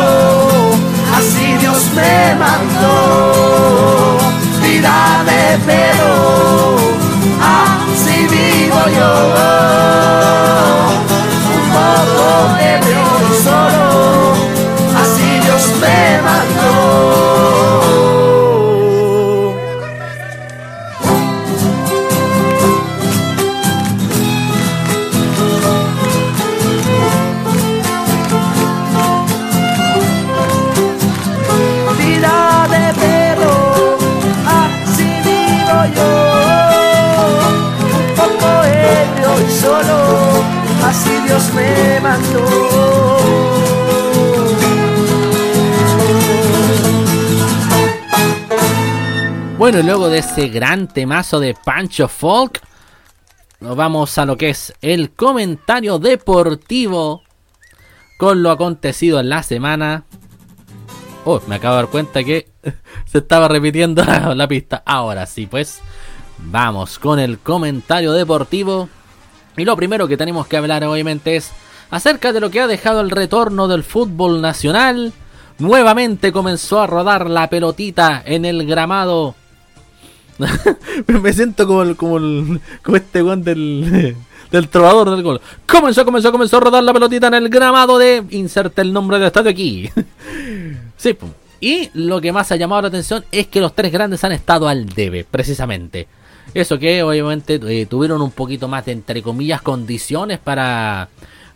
[8.89, 9.80] your own.
[49.71, 52.61] Bueno, luego de ese gran temazo de Pancho Folk,
[53.61, 57.23] nos vamos a lo que es el comentario deportivo
[58.17, 60.03] con lo acontecido en la semana.
[61.23, 62.49] Oh, me acabo de dar cuenta que
[63.05, 64.83] se estaba repitiendo la, la pista.
[64.85, 65.79] Ahora sí, pues
[66.37, 68.89] vamos con el comentario deportivo.
[69.55, 71.49] Y lo primero que tenemos que hablar obviamente es
[71.91, 75.13] acerca de lo que ha dejado el retorno del fútbol nacional.
[75.59, 79.35] Nuevamente comenzó a rodar la pelotita en el gramado
[81.21, 84.15] me siento como, el, como, el, como este weón del,
[84.51, 85.41] del trovador del gol.
[85.67, 88.23] Comenzó, comenzó, comenzó a rodar la pelotita en el gramado de.
[88.31, 89.89] Inserte el nombre del estadio aquí.
[90.97, 91.17] sí,
[91.61, 94.67] y lo que más ha llamado la atención es que los tres grandes han estado
[94.67, 96.07] al debe, precisamente.
[96.55, 101.07] Eso que obviamente eh, tuvieron un poquito más de, entre comillas, condiciones para,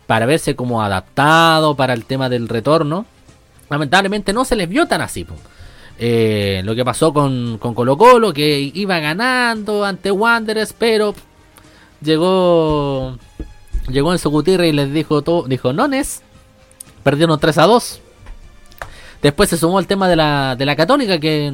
[0.06, 3.04] para verse como adaptado para el tema del retorno.
[3.68, 5.26] Lamentablemente no se les vio tan así.
[5.98, 11.14] Eh, lo que pasó con, con, Colo Colo, que iba ganando ante Wanderers, pero
[12.02, 13.18] llegó
[13.88, 16.22] llegó en su Gutiérrez y les dijo todo, dijo nones,
[17.02, 18.00] perdieron 3 a 2.
[19.22, 21.52] Después se sumó el tema de la, de la Católica, que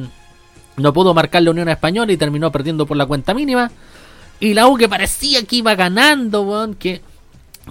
[0.77, 3.71] no pudo marcar la Unión Española y terminó perdiendo por la cuenta mínima.
[4.39, 7.01] Y la U que parecía que iba ganando, que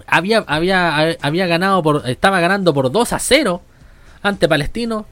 [0.06, 3.60] había, había, había ganado por, estaba ganando por 2 a 0
[4.22, 5.06] ante Palestino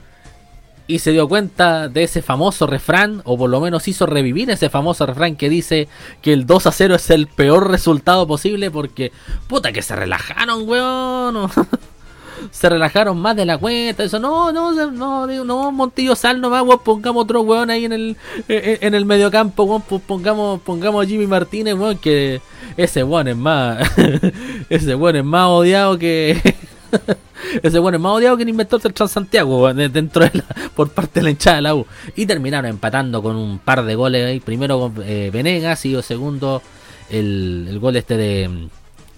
[0.90, 4.68] y se dio cuenta de ese famoso refrán, o por lo menos hizo revivir ese
[4.70, 5.87] famoso refrán que dice
[6.20, 9.12] que el 2 a 0 es el peor resultado posible porque,
[9.46, 11.48] puta, que se relajaron, weón.
[12.50, 14.03] se relajaron más de la cuenta.
[14.03, 18.16] Eso, no, no, no, no, Montillo Sal nomás, weón, pongamos otro weón ahí en el,
[18.48, 22.40] en el mediocampo, weón, pues pongamos, pongamos a Jimmy Martínez, weón, que
[22.76, 23.88] ese weón es más,
[24.68, 26.57] ese weón es más odiado que...
[27.62, 30.42] Ese bueno es más odiado que el inventor del Transantiago dentro de
[30.74, 31.87] por parte de la hinchada de la U.
[32.16, 34.40] Y terminaron empatando con un par de goles ahí.
[34.40, 36.62] Primero eh, Venegas y segundo
[37.09, 38.68] el, gol este de,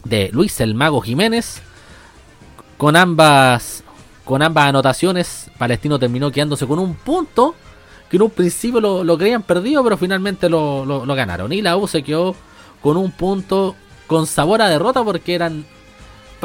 [0.04, 1.60] de Luis el Mago Jiménez.
[2.76, 3.84] Con ambas,
[4.24, 7.54] con ambas anotaciones, Palestino terminó quedándose con un punto
[8.10, 11.52] que en un principio lo, creían perdido, pero finalmente lo, lo, ganaron.
[11.52, 12.34] Y la U se quedó
[12.82, 13.74] con un punto
[14.06, 15.64] con sabor a derrota porque eran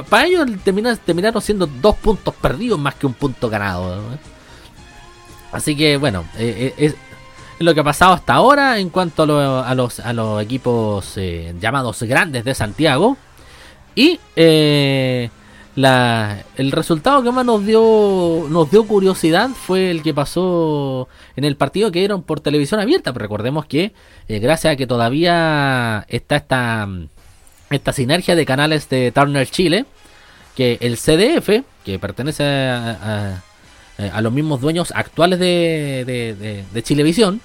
[0.04, 4.02] para ellos terminaron, siendo dos puntos perdidos más que un punto ganado.
[5.52, 6.96] Así que bueno, eh, eh, es
[7.60, 10.02] lo que ha pasado hasta ahora en cuanto a, los,
[10.42, 13.18] equipos eh, llamados grandes de Santiago.
[13.96, 14.20] Y
[15.76, 21.44] la, el resultado que más nos dio, nos dio curiosidad fue el que pasó en
[21.46, 23.12] el partido que dieron por televisión abierta.
[23.14, 23.94] Pero recordemos que
[24.28, 26.88] gracias a que todavía está esta
[27.70, 29.86] esta sinergia de canales de Turner Chile,
[30.56, 33.42] que el CDF, que pertenece a,
[34.22, 37.42] los mismos dueños actuales de, de, Chilevisión,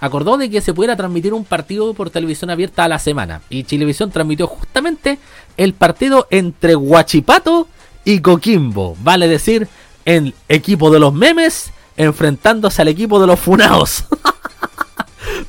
[0.00, 3.42] acordó de que se pudiera transmitir un partido por televisión abierta a la semana.
[3.50, 5.18] Y Chilevisión transmitió justamente
[5.56, 7.68] el partido entre Guachipato
[8.04, 8.96] y Coquimbo.
[9.02, 9.68] Vale decir,
[10.04, 14.04] el equipo de los memes enfrentándose al equipo de los funados.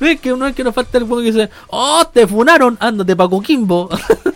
[0.00, 3.14] ¿Ves que no es que nos falta el juego que dice, oh, te funaron, ándate
[3.14, 3.90] pa' Coquimbo.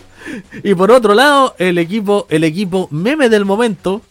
[0.63, 4.01] y por otro lado, el equipo, el equipo meme del momento,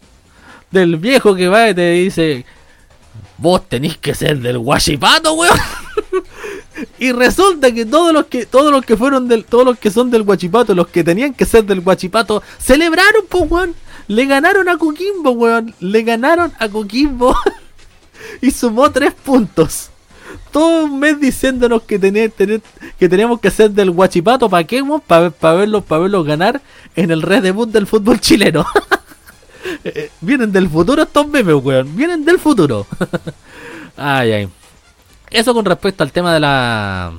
[0.70, 2.44] del viejo que va y te dice,
[3.38, 5.56] vos tenés que ser del guachipato, weón.
[6.98, 10.10] y resulta que todos los que todos los que fueron del todos los que son
[10.10, 13.74] del guachipato, los que tenían que ser del guachipato, celebraron, pues, weón.
[14.06, 15.74] Le ganaron a Coquimbo, weón.
[15.78, 17.34] Le ganaron a Coquimbo.
[18.42, 19.90] y sumó tres puntos
[20.50, 25.54] todo un mes diciéndonos que, tener, que tenemos que ser del guachipato para qué, para
[25.54, 26.60] verlos, para verlos ganar
[26.96, 28.64] en el red debut del fútbol chileno.
[29.82, 31.96] Eh, eh, vienen del futuro estos memes, weón.
[31.96, 32.86] Vienen del futuro.
[33.96, 34.48] ay, ay.
[35.30, 37.12] Eso con respecto al tema de la.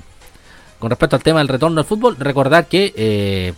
[0.77, 3.53] Con respecto al tema del retorno al fútbol, recordar que eh,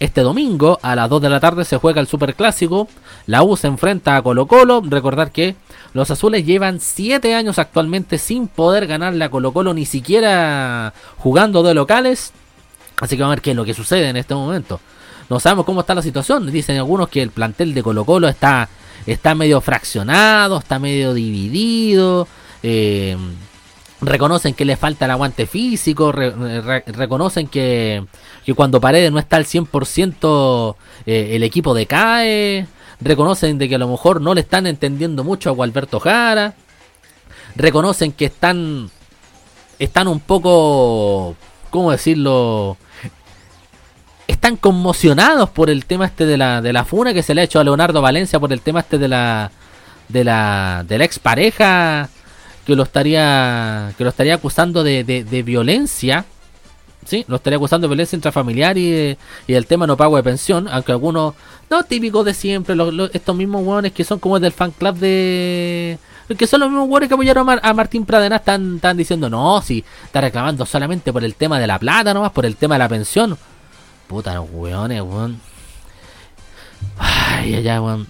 [0.00, 2.88] este domingo a las 2 de la tarde se juega el Super Clásico.
[3.26, 4.82] La U se enfrenta a Colo Colo.
[4.84, 5.54] Recordar que
[5.94, 11.62] los azules llevan 7 años actualmente sin poder ganarle a Colo Colo ni siquiera jugando
[11.62, 12.32] de locales.
[13.00, 14.80] Así que vamos a ver qué es lo que sucede en este momento.
[15.28, 16.50] No sabemos cómo está la situación.
[16.50, 18.68] Dicen algunos que el plantel de Colo Colo está,
[19.06, 22.26] está medio fraccionado, está medio dividido.
[22.62, 23.16] Eh,
[24.00, 28.04] reconocen que le falta el aguante físico, reconocen que,
[28.44, 30.76] que, cuando Paredes no está al 100%
[31.06, 32.66] eh, el equipo decae
[33.02, 36.54] reconocen de que a lo mejor no le están entendiendo mucho a Gualberto Jara,
[37.56, 38.90] reconocen que están
[39.78, 41.36] están un poco,
[41.70, 42.76] ¿cómo decirlo?
[44.42, 47.44] están conmocionados por el tema este de la, de la funa que se le ha
[47.44, 49.50] hecho a Leonardo Valencia por el tema este de la
[50.08, 52.08] de la de la expareja
[52.66, 56.24] que lo estaría que lo estaría acusando de, de, violencia
[57.04, 60.68] sí lo estaría acusando de violencia intrafamiliar y, y el tema no pago de pensión
[60.68, 61.34] aunque algunos
[61.70, 62.76] no típicos de siempre
[63.12, 65.98] estos mismos hueones que son como del fan club de
[66.38, 69.84] que son los mismos hueones que apoyaron a, Martín Pradena están, están diciendo no si
[70.04, 72.88] está reclamando solamente por el tema de la plata nomás por el tema de la
[72.88, 73.36] pensión
[74.06, 75.40] puta los hueones weón
[76.98, 78.06] ay ay, weón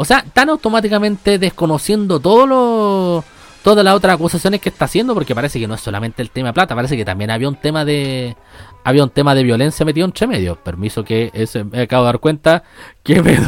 [0.00, 3.24] o sea, tan automáticamente desconociendo todo lo,
[3.68, 6.54] todas las otras acusaciones que está haciendo, porque parece que no es solamente el tema
[6.54, 8.34] plata, parece que también había un tema de
[8.82, 10.56] había un tema de violencia metido entre medio.
[10.56, 12.62] Permiso que ese, me acabo de dar cuenta
[13.02, 13.38] que me,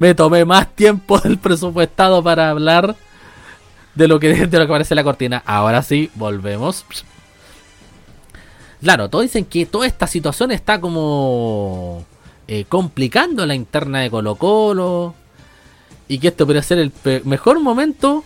[0.00, 2.96] me tomé más tiempo del presupuestado para hablar
[3.94, 5.44] de lo que de lo que parece la cortina.
[5.46, 6.84] Ahora sí, volvemos.
[8.80, 12.04] Claro, todos dicen que toda esta situación está como
[12.48, 15.14] eh, complicando la interna de Colo Colo
[16.08, 16.92] y que esto podría ser el
[17.24, 18.24] mejor momento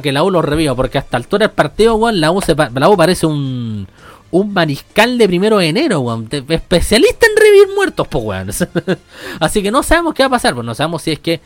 [0.00, 2.40] que la U lo reviva, porque hasta altura del partido, weón, la U,
[2.74, 3.86] la U parece un,
[4.30, 8.66] un mariscal de primero de enero, weón, especialista en revivir muertos, pues.
[9.40, 11.40] Así que no sabemos qué va a pasar, pues no sabemos si es que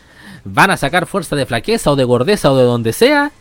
[0.44, 3.32] van a sacar fuerza de flaqueza o de gordeza o de donde sea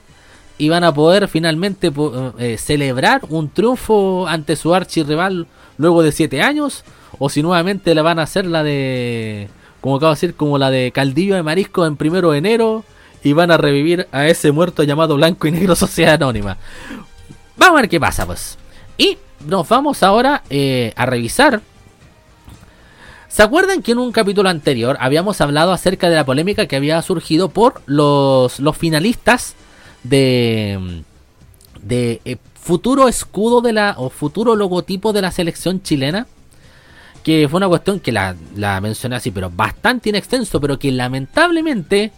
[0.57, 1.91] y van a poder finalmente
[2.39, 5.45] eh, celebrar un triunfo ante su archirrival
[5.77, 6.83] luego de siete años
[7.19, 9.49] o si nuevamente le van a hacer la de
[9.81, 12.83] como acabo de decir, como la de Caldillo de Marisco en primero de enero.
[13.23, 16.57] Y van a revivir a ese muerto llamado Blanco y Negro Sociedad Anónima.
[17.55, 18.57] Vamos a ver qué pasa, pues.
[18.97, 21.61] Y nos vamos ahora eh, a revisar.
[23.27, 27.01] ¿Se acuerdan que en un capítulo anterior habíamos hablado acerca de la polémica que había
[27.01, 29.55] surgido por los, los finalistas
[30.03, 31.03] de,
[31.81, 36.27] de eh, futuro escudo de la o futuro logotipo de la selección chilena?
[37.27, 38.37] que fue una cuestión que la,
[38.81, 42.13] mencioné así, pero bastante inextenso, pero que lamentablemente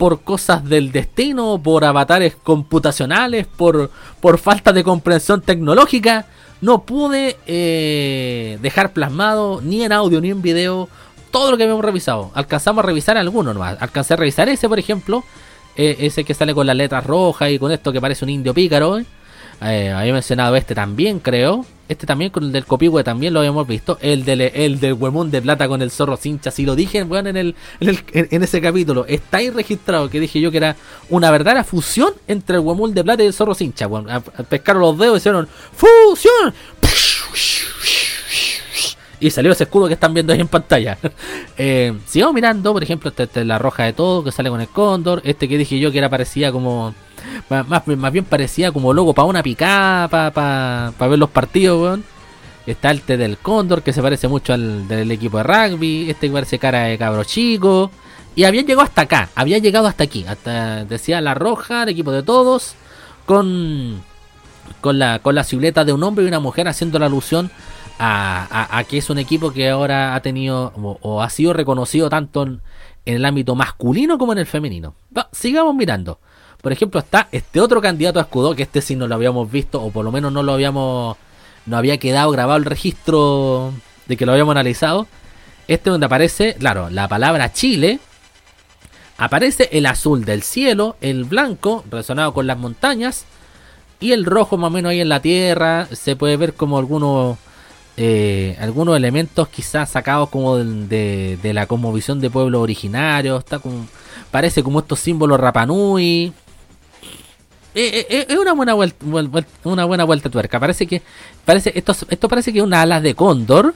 [0.00, 6.24] por cosas del destino, por avatares computacionales, por, por falta de comprensión tecnológica,
[6.62, 10.88] no pude eh, dejar plasmado ni en audio ni en video
[11.30, 12.30] todo lo que habíamos revisado.
[12.32, 13.76] Alcanzamos a revisar algunos nomás.
[13.78, 15.22] Alcancé a revisar ese, por ejemplo,
[15.76, 18.54] eh, ese que sale con las letras rojas y con esto que parece un indio
[18.54, 19.00] pícaro.
[19.00, 21.66] Eh, había mencionado este también, creo.
[21.90, 23.98] Este también con el del Copihue también lo habíamos visto.
[24.00, 26.52] El del, el del huemón de plata con el zorro cincha.
[26.52, 29.06] Si lo dije bueno, en, el, en, ese capítulo.
[29.08, 30.76] Está ahí registrado que dije yo que era
[31.08, 33.88] una verdadera fusión entre el huemón de plata y el zorro cincha.
[33.88, 36.54] Bueno, pescaron los dedos y hicieron ¡Fusión!
[39.18, 40.96] Y salió ese escudo que están viendo ahí en pantalla.
[41.58, 44.68] eh, sigamos mirando, por ejemplo, esta, es la roja de todo que sale con el
[44.68, 45.22] cóndor.
[45.24, 46.94] Este que dije yo que era parecía como
[47.48, 52.00] más, más, bien parecía como logo para una picada, para ver los partidos.
[52.66, 56.10] Está el té del Cóndor, que se parece mucho al del equipo de rugby.
[56.10, 57.90] Este que parece cara de cabro chico.
[58.36, 60.24] Y habían llegado hasta acá, había llegado hasta aquí.
[60.26, 62.74] Hasta decía la roja, el equipo de todos.
[63.26, 64.02] Con,
[64.80, 67.50] con, la, con la de un hombre y una mujer haciendo la alusión
[67.98, 72.60] a, que es un equipo que ahora ha tenido o, ha sido reconocido tanto en,
[73.04, 74.94] el ámbito masculino como en el femenino.
[75.32, 76.18] sigamos mirando.
[76.60, 79.82] Por ejemplo, está este otro candidato a escudo, que este sí no lo habíamos visto,
[79.82, 81.16] o por lo menos no lo habíamos.
[81.66, 83.72] No había quedado grabado el registro
[84.06, 85.06] de que lo habíamos analizado.
[85.68, 88.00] Este donde aparece, claro, la palabra Chile.
[89.18, 93.26] Aparece el azul del cielo, el blanco relacionado con las montañas
[94.00, 95.86] y el rojo más o menos ahí en la tierra.
[95.92, 97.36] Se puede ver como algunos
[97.96, 103.40] eh, algunos elementos quizás sacados como de, de, la conmovisión de pueblos originarios.
[103.40, 103.86] Está como,
[104.30, 106.32] parece como estos símbolos Rapanui.
[107.74, 109.04] Eh, eh, es una buena vuelta,
[109.64, 110.58] una buena vuelta tuerca.
[110.58, 111.02] Parece que
[111.44, 113.74] parece esto, esto parece que es una alas de cóndor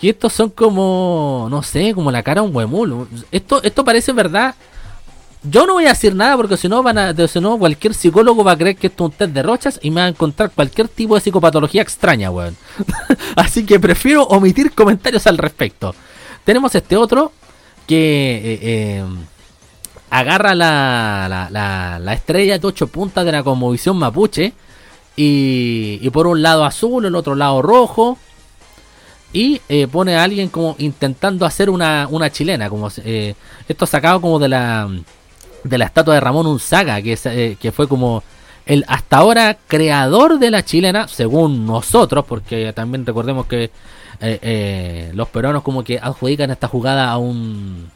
[0.00, 3.08] y estos son como no sé, como la cara de un huemulo.
[3.30, 4.54] Esto esto parece verdad.
[5.44, 8.42] Yo no voy a decir nada porque si no van a si no cualquier psicólogo
[8.42, 10.50] va a creer que esto es un test de rochas y me va a encontrar
[10.50, 12.56] cualquier tipo de psicopatología extraña, weón.
[13.36, 15.94] Así que prefiero omitir comentarios al respecto.
[16.44, 17.32] Tenemos este otro
[17.86, 19.04] que eh,
[20.10, 24.52] agarra la, la, la, estrella de ocho puntas de la conmovisión mapuche.
[25.16, 28.18] Y, y, por un lado azul, el otro lado rojo.
[29.32, 32.70] Y eh, pone a alguien como intentando hacer una, una chilena.
[32.70, 33.34] Como eh,
[33.68, 34.88] esto sacado como de la
[35.64, 38.22] de la estatua de Ramón Unzaga, que, eh, que fue como
[38.64, 43.70] el hasta ahora creador de la chilena, según nosotros, porque también recordemos que
[45.14, 47.90] los peruanos como que adjudican esta jugada a un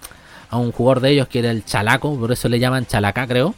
[0.53, 3.55] a un jugador de ellos que era el Chalaco, por eso le llaman Chalaca, creo.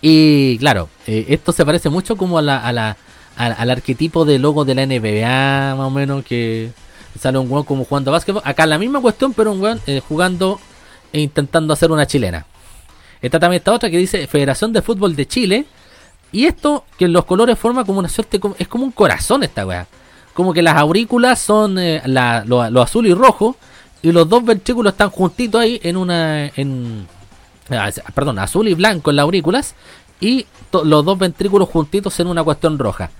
[0.00, 2.96] Y claro, eh, esto se parece mucho como a la, a la,
[3.36, 6.70] al, arquetipo de logo de la NBA, más o menos, que
[7.18, 8.42] sale un weón como jugando básquetbol.
[8.44, 10.60] Acá la misma cuestión, pero un weón eh, jugando
[11.12, 12.46] e intentando hacer una chilena.
[13.20, 15.66] Está también esta otra que dice Federación de Fútbol de Chile.
[16.30, 19.88] Y esto, que los colores forma como una suerte, es como un corazón esta weá.
[20.32, 23.56] Como que las aurículas son eh, la- lo azul y rojo.
[24.02, 26.46] Y los dos ventrículos están juntitos ahí en una.
[26.48, 27.06] En,
[27.70, 29.74] ah, perdón, azul y blanco en las aurículas.
[30.20, 33.10] Y los dos ventrículos juntitos en una cuestión roja.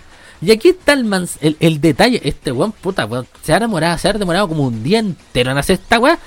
[0.40, 2.20] Y aquí está el, mans- el, el detalle.
[2.24, 5.58] Este weón, puta, weón, se ha demorado, se ha demorado como un día entero en
[5.58, 6.18] hacer esta weá.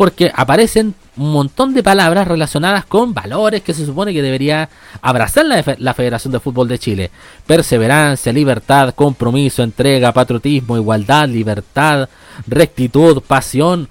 [0.00, 4.70] Porque aparecen un montón de palabras relacionadas con valores que se supone que debería
[5.02, 7.10] abrazar la, fe- la Federación de Fútbol de Chile.
[7.46, 12.08] Perseverancia, libertad, compromiso, entrega, patriotismo, igualdad, libertad,
[12.46, 13.90] rectitud, pasión.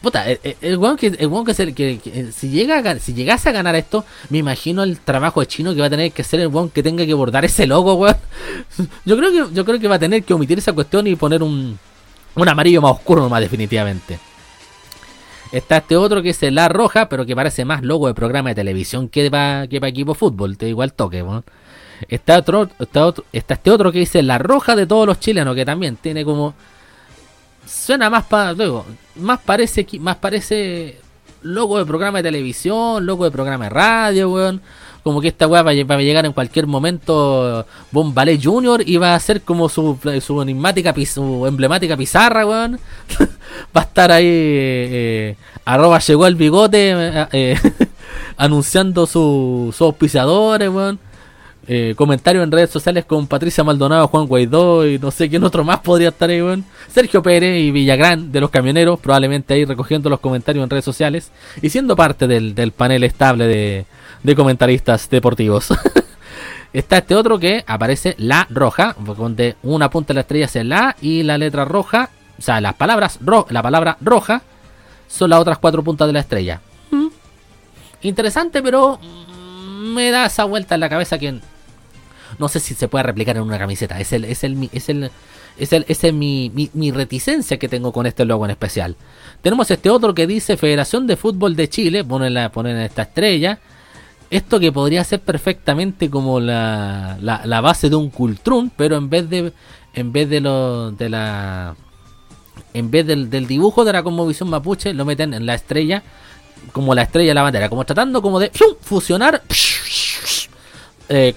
[0.00, 3.52] Puta, el, el- el weón que, el que, se- que- si, llega si llegase a
[3.52, 6.46] ganar esto, me imagino el trabajo de chino que va a tener que ser el
[6.46, 8.16] weón que tenga que bordar ese logo, weón.
[9.04, 11.42] Yo creo que, yo creo que va a tener que omitir esa cuestión y poner
[11.42, 11.78] un,
[12.34, 14.18] un amarillo más oscuro nomás definitivamente.
[15.52, 18.50] Está este otro que es el La Roja, pero que parece más logo de programa
[18.50, 21.44] de televisión que para que pa equipo fútbol, te digo al toque, weón.
[22.08, 25.54] Está otro, está otro, está este otro que dice La Roja de todos los chilenos,
[25.54, 26.54] que también tiene como
[27.66, 28.84] suena más para luego,
[29.16, 31.00] más parece más parece
[31.42, 34.60] logo de programa de televisión, logo de programa de radio, weón.
[35.04, 39.20] Como que esta weá va, a llegar en cualquier momento Bombalé Junior y va a
[39.20, 42.80] ser como su, su enigmática, su emblemática pizarra, weón.
[43.76, 45.36] va a estar ahí, eh,
[45.66, 47.58] arroba llegó el bigote, eh, eh,
[48.38, 50.98] anunciando su- sus auspiciadores, weón.
[51.66, 55.64] Eh, comentarios en redes sociales con Patricia Maldonado, Juan Guaidó y no sé quién otro
[55.64, 56.64] más podría estar ahí, weón.
[56.90, 61.30] Sergio Pérez y Villagrán de los camioneros, probablemente ahí recogiendo los comentarios en redes sociales
[61.60, 63.86] y siendo parte del panel estable de,
[64.24, 65.68] de comentaristas deportivos.
[66.72, 70.70] Está este otro que aparece la roja, donde una punta de la estrella es el
[70.70, 74.42] la y la letra roja, o sea, las palabras ro- la palabra roja
[75.06, 76.60] son las otras cuatro puntas de la estrella.
[76.90, 77.06] Mm.
[78.02, 81.38] Interesante, pero mm, me da esa vuelta en la cabeza que
[82.38, 84.00] no sé si se puede replicar en una camiseta.
[84.00, 85.10] Es el, es el, es el,
[85.56, 88.96] es el, es mi, mi, mi reticencia que tengo con este logo en especial.
[89.42, 93.60] Tenemos este otro que dice Federación de Fútbol de Chile, ponen, la, ponen esta estrella.
[94.34, 99.30] Esto que podría ser perfectamente como la, la, base de un cultrún, pero en vez
[99.30, 99.52] de
[99.94, 101.76] en vez de lo de la
[102.72, 106.02] en vez del, del dibujo de la conmovisión mapuche lo meten en la estrella
[106.72, 108.74] como la estrella de la bandera, como tratando como de ¡fium!
[108.80, 109.40] fusionar
[111.08, 111.32] eh,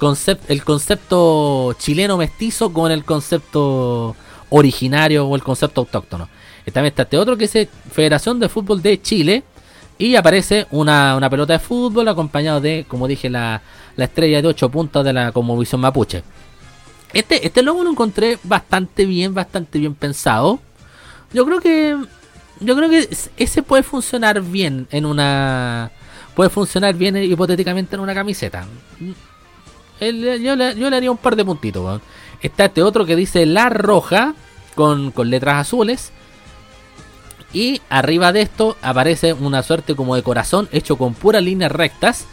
[0.47, 4.15] el concepto chileno mestizo con el concepto
[4.49, 6.29] originario o el concepto autóctono.
[6.73, 9.43] También está este otro que es Federación de Fútbol de Chile.
[9.99, 13.61] Y aparece una, una pelota de fútbol acompañado de, como dije, la,
[13.95, 16.23] la estrella de 8 puntos de la conmovisión mapuche.
[17.13, 20.59] Este, este logo lo encontré bastante bien, bastante bien pensado.
[21.33, 21.97] Yo creo que.
[22.59, 25.91] Yo creo que es- ese puede funcionar bien en una.
[26.35, 28.65] Puede funcionar bien hipotéticamente en una camiseta.
[29.99, 30.11] Yo,
[30.55, 32.01] le, yo le haría un par de puntitos.
[32.41, 34.35] Está este otro que dice La Roja
[34.75, 36.11] con, con letras azules.
[37.57, 42.27] Y arriba de esto aparece una suerte como de corazón hecho con puras líneas rectas.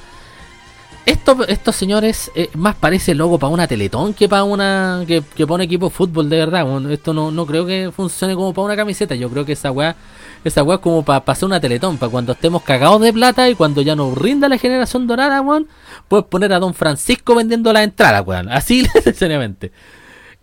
[1.07, 5.47] Esto, estos señores eh, más parece logo para una Teletón que para una que, que
[5.47, 6.67] pone equipo de fútbol de verdad.
[6.67, 6.93] weón.
[6.93, 9.15] Esto no, no creo que funcione como para una camiseta.
[9.15, 9.97] Yo creo que esa weá,
[10.45, 13.55] esa weá es como para pasar una Teletón, para cuando estemos cagados de plata y
[13.55, 15.69] cuando ya nos rinda la generación dorada, weón,
[16.07, 18.51] puedes poner a Don Francisco vendiendo la entrada, weón.
[18.51, 19.73] Así seriamente.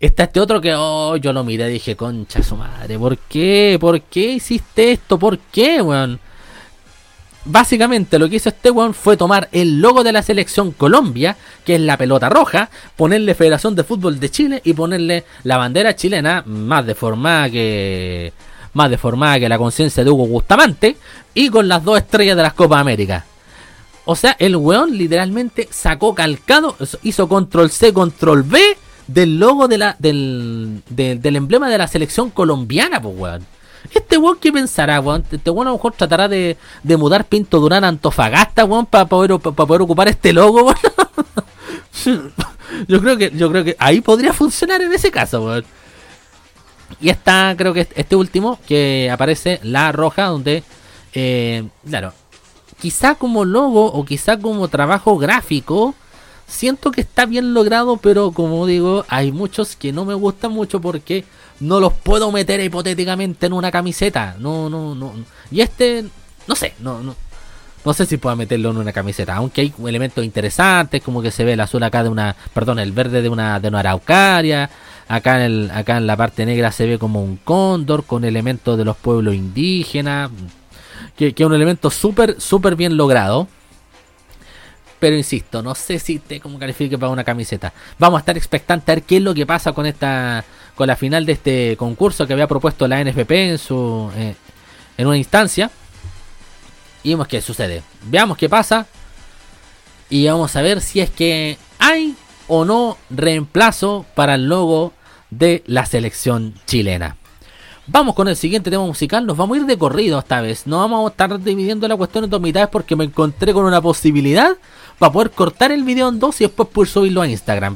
[0.01, 3.77] Está este otro que, oh, yo lo miré y dije, concha su madre, ¿por qué?
[3.79, 5.19] ¿Por qué hiciste esto?
[5.19, 6.19] ¿Por qué, weón?
[7.45, 11.75] Básicamente lo que hizo este weón fue tomar el logo de la selección Colombia, que
[11.75, 16.41] es la pelota roja, ponerle Federación de Fútbol de Chile y ponerle la bandera chilena
[16.47, 18.33] más deformada que
[18.73, 20.97] más deformada que la conciencia de Hugo Bustamante
[21.35, 23.23] y con las dos estrellas de las Copas América.
[24.05, 28.59] O sea, el weón literalmente sacó calcado, hizo control C, control B
[29.13, 33.45] del logo de la, del, del, emblema de la selección colombiana, pues weón.
[33.93, 35.25] Este weón que pensará, weón.
[35.31, 39.05] Este weón a lo mejor tratará de, de mudar Pinto Durán a Antofagasta, weón, para
[39.05, 40.77] poder, pa poder ocupar este logo, weón.
[42.87, 45.65] yo creo que, yo creo que ahí podría funcionar en ese caso, weón.
[46.99, 50.63] Y está, creo que este último, que aparece la roja, donde,
[51.13, 52.13] eh, claro,
[52.79, 55.95] quizá como logo o quizá como trabajo gráfico,
[56.51, 60.81] siento que está bien logrado, pero como digo, hay muchos que no me gustan mucho
[60.81, 61.23] porque
[61.59, 64.35] no los puedo meter hipotéticamente en una camiseta.
[64.39, 65.13] No, no, no.
[65.49, 66.05] Y este,
[66.47, 67.15] no sé, no, no.
[67.83, 71.43] No sé si pueda meterlo en una camiseta, aunque hay elementos interesantes, como que se
[71.43, 74.69] ve el azul acá de una, perdón, el verde de una, de una araucaria.
[75.07, 78.77] Acá en, el, acá en la parte negra se ve como un cóndor con elementos
[78.77, 80.29] de los pueblos indígenas.
[81.17, 83.47] Que, es un elemento súper, súper bien logrado.
[85.01, 87.73] Pero insisto, no sé si te como califique para una camiseta.
[87.97, 90.45] Vamos a estar expectantes a ver qué es lo que pasa con esta.
[90.75, 94.11] con la final de este concurso que había propuesto la NFP en su.
[94.15, 94.35] Eh,
[94.99, 95.71] en una instancia.
[97.01, 97.81] Y vemos qué sucede.
[98.03, 98.85] Veamos qué pasa.
[100.07, 102.15] Y vamos a ver si es que hay
[102.47, 104.93] o no reemplazo para el logo
[105.31, 107.17] de la selección chilena.
[107.87, 109.25] Vamos con el siguiente tema musical.
[109.25, 110.67] Nos vamos a ir de corrido esta vez.
[110.67, 113.81] No vamos a estar dividiendo la cuestión en dos mitades porque me encontré con una
[113.81, 114.55] posibilidad
[115.01, 117.75] para poder cortar el video en dos y después poder subirlo a Instagram.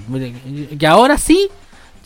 [0.78, 1.50] Que ahora sí,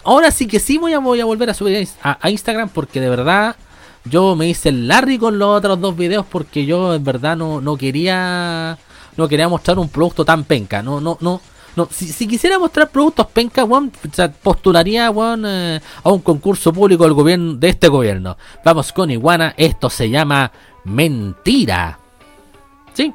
[0.05, 3.09] ahora sí que sí voy a, voy a volver a subir a, Instagram porque de
[3.09, 3.57] verdad
[4.05, 7.59] yo me hice el Larry con los otros dos videos porque yo en verdad no,
[7.59, 8.77] no quería
[9.17, 10.81] no quería mostrar un producto tan penca.
[10.81, 11.41] No, no, no.
[11.75, 13.67] No, si, quisiera mostrar productos penca,
[14.41, 15.11] postularía
[15.45, 18.37] eh, a un concurso público del gobierno, de este gobierno.
[18.63, 20.49] Vamos con Iguana, esto se llama
[20.85, 21.99] Mentira.
[22.93, 23.13] ¿Sí?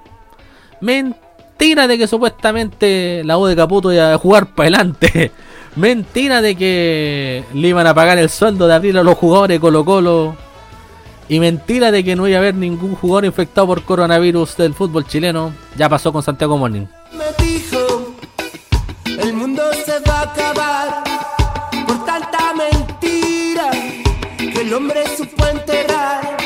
[0.82, 1.23] Mentira
[1.56, 5.30] Mentira de que supuestamente la U de Caputo iba a jugar para adelante.
[5.76, 9.84] Mentira de que le iban a pagar el sueldo de abrir a los jugadores Colo
[9.84, 10.36] Colo.
[11.28, 15.06] Y mentira de que no iba a haber ningún jugador infectado por coronavirus del fútbol
[15.06, 15.54] chileno.
[15.74, 16.86] Ya pasó con Santiago Morning.
[17.12, 18.14] Me dijo,
[19.06, 21.04] el mundo se va a acabar
[21.86, 23.70] por tanta mentira
[24.36, 26.36] que el hombre supo enterrar.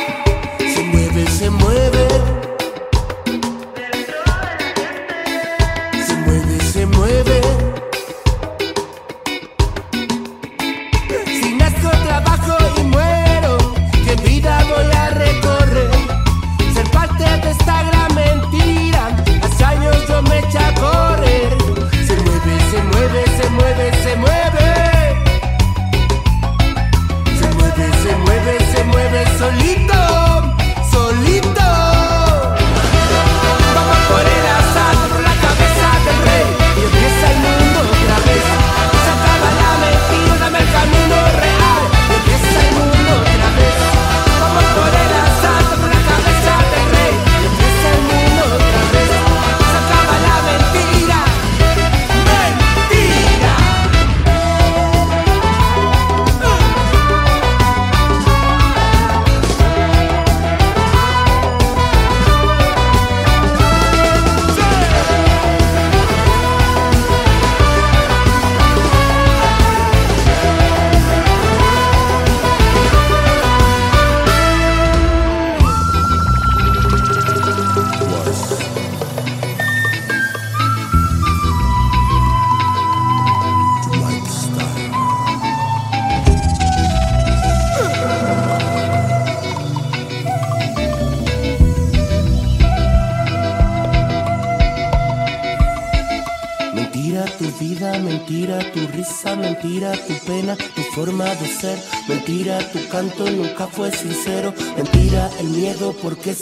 [0.59, 2.47] Se mueve, se mueve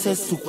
[0.07, 0.41] es su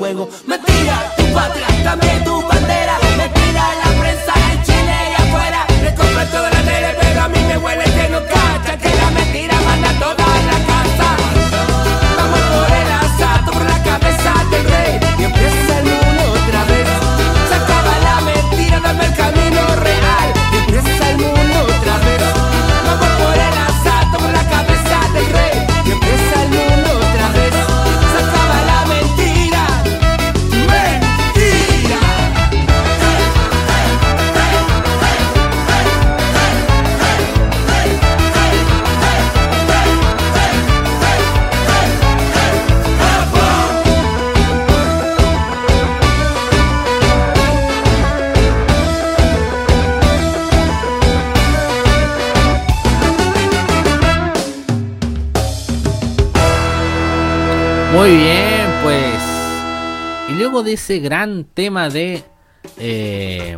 [60.87, 62.23] ese gran tema de.
[62.77, 63.57] Eh,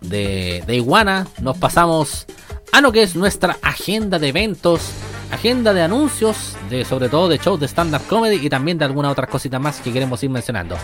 [0.00, 2.26] de, de Iguana, nos pasamos
[2.72, 4.90] a lo que es nuestra agenda de eventos,
[5.32, 9.12] agenda de anuncios, de sobre todo de shows de stand-up comedy y también de algunas
[9.12, 10.76] otras cositas más que queremos ir mencionando.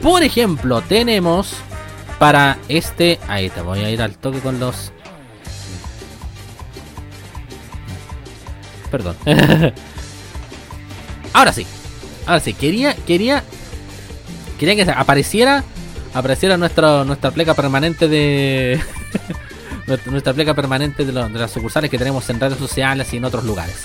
[0.00, 1.54] Por ejemplo, tenemos
[2.20, 3.18] para este.
[3.26, 4.92] Ahí te voy a ir al toque con los.
[8.92, 9.16] Perdón.
[11.32, 11.66] Ahora sí.
[12.26, 13.44] Ahora sí, quería, quería,
[14.64, 15.64] quería que apareciera
[16.12, 18.80] apareciera nuestra nuestra pleca permanente de
[20.06, 23.84] nuestra pleca permanente de, las sucursales que tenemos en redes sociales y en otros lugares.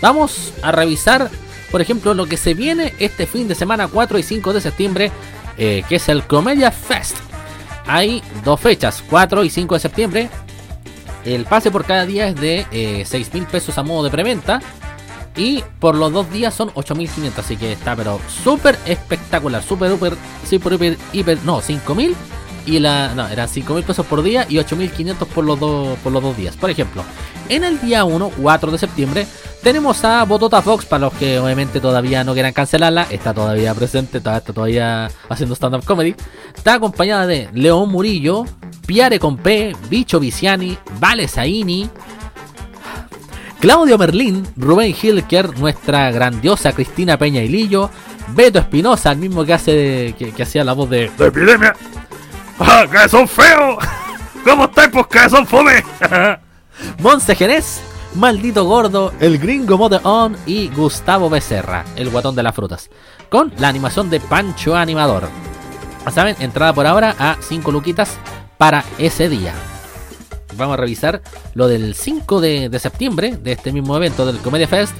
[0.00, 1.30] Vamos a revisar,
[1.70, 5.12] por ejemplo, lo que se viene este fin de semana 4 y 5 de septiembre,
[5.58, 7.16] eh, que es el Comedia Fest.
[7.86, 10.30] Hay dos fechas, 4 y 5 de septiembre.
[11.24, 14.60] El pase por cada día es de eh, 6 mil pesos a modo de preventa.
[15.36, 20.16] Y por los dos días son 8.500, así que está pero súper espectacular, súper, súper,
[20.48, 22.14] súper, hiper, hiper, no, 5.000
[22.66, 26.22] y la, no, eran 5.000 pesos por día y 8.500 por los dos por los
[26.22, 26.56] dos días.
[26.56, 27.02] Por ejemplo,
[27.48, 29.26] en el día 1, 4 de septiembre,
[29.62, 34.18] tenemos a Botota Fox, para los que obviamente todavía no quieran cancelarla, está todavía presente,
[34.18, 36.14] está, está todavía haciendo stand-up comedy.
[36.54, 38.44] Está acompañada de León Murillo,
[38.86, 41.88] Piare con P, Bicho Viciani, Vale Zaini,
[43.64, 47.88] Claudio Merlín, Rubén Hilker, nuestra grandiosa Cristina Peña y Lillo,
[48.34, 51.74] Beto Espinosa, el mismo que hace que, que hacía la voz de, de epidemia.
[52.58, 53.82] ¡Ah, que son feos!
[54.44, 54.90] ¿Cómo estáis?
[54.90, 55.82] Pues que son fome.
[56.98, 57.80] Monse Jerez,
[58.16, 62.90] Maldito Gordo, el gringo Mode On y Gustavo Becerra, el guatón de las frutas,
[63.30, 65.30] con la animación de Pancho Animador.
[66.12, 66.36] ¿Saben?
[66.38, 68.18] Entrada por ahora a 5 luquitas
[68.58, 69.54] para ese día
[70.56, 71.22] vamos a revisar
[71.54, 74.94] lo del 5 de, de, septiembre de este mismo evento del Comedia Fest.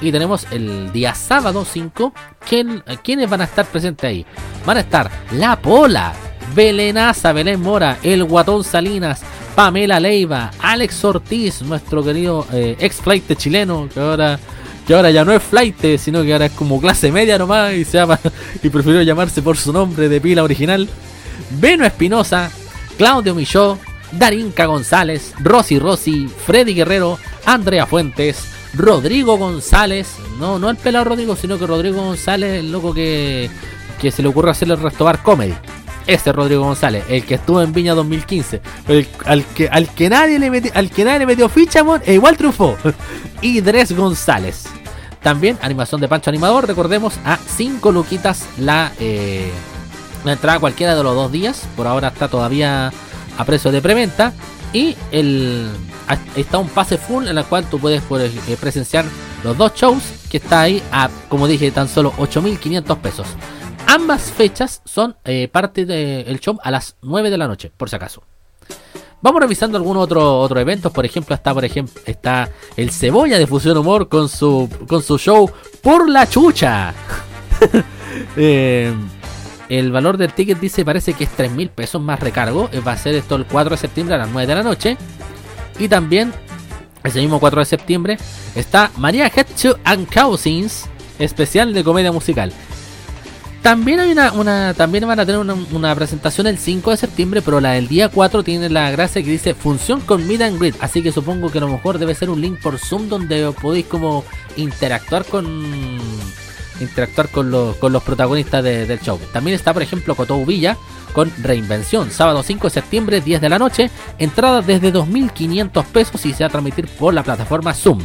[0.00, 2.12] Y tenemos el día sábado 5.
[2.46, 4.26] ¿quién, ¿Quiénes van a estar presentes ahí?
[4.66, 6.12] Van a estar La Pola,
[6.54, 9.22] Belenaza, Belén Mora, El Guatón Salinas,
[9.54, 14.38] Pamela Leiva, Alex Ortiz, nuestro querido eh, ex flight chileno, que ahora,
[14.86, 17.84] que ahora ya no es flight, sino que ahora es como clase media nomás y
[17.84, 18.18] se llama
[18.62, 20.88] y prefirió llamarse por su nombre de pila original.
[21.50, 22.50] Beno Espinosa,
[22.98, 23.78] Claudio Milló,
[24.18, 31.36] Darinka González, Rosy Rosy, Freddy Guerrero, Andrea Fuentes, Rodrigo González, no, no el pelado Rodrigo,
[31.36, 33.50] sino que Rodrigo González, el loco que,
[34.00, 35.54] que se le ocurre hacerle el Restobar Comedy.
[36.06, 40.38] Este Rodrigo González, el que estuvo en Viña 2015, el, al, que, al que nadie
[40.38, 42.76] le metió, al que le ficha, e igual triunfó.
[43.40, 44.64] y González.
[45.22, 49.50] También animación de Pancho Animador, recordemos a 5 luquitas la, eh,
[50.22, 51.66] la entrada cualquiera de los dos días.
[51.74, 52.92] Por ahora está todavía
[53.36, 54.32] a precio de preventa
[54.72, 55.70] y el
[56.36, 58.02] está un pase full en el cual tú puedes
[58.60, 59.04] presenciar
[59.42, 63.26] los dos shows que está ahí a como dije tan solo 8.500 pesos.
[63.86, 67.96] Ambas fechas son eh, parte del show a las 9 de la noche por si
[67.96, 68.22] acaso.
[69.20, 70.92] Vamos revisando algunos otros otros eventos.
[70.92, 75.18] Por ejemplo está por ejemplo está el cebolla de fusión humor con su con su
[75.18, 75.50] show
[75.82, 76.92] por la chucha.
[78.36, 78.94] Eh,
[79.68, 82.68] el valor del ticket dice parece que es 3 mil pesos más recargo.
[82.86, 84.96] Va a ser esto el 4 de septiembre a las 9 de la noche.
[85.78, 86.32] Y también,
[87.02, 88.18] ese mismo 4 de septiembre,
[88.54, 90.86] está María Hetchu and Cousins,
[91.18, 92.52] especial de comedia musical.
[93.62, 97.40] También hay una, una también van a tener una, una, presentación el 5 de septiembre,
[97.40, 100.76] pero la del día 4 tiene la gracia que dice función con Meet and Greet.
[100.80, 103.86] Así que supongo que a lo mejor debe ser un link por Zoom donde podéis
[103.86, 104.22] como
[104.56, 105.46] interactuar con
[106.80, 109.18] interactuar con los, con los protagonistas de, del show.
[109.32, 110.76] También está, por ejemplo, Cotou Villa
[111.12, 116.32] con Reinvención, sábado 5 de septiembre, 10 de la noche, entrada desde 2.500 pesos y
[116.32, 118.00] se va a transmitir por la plataforma Zoom.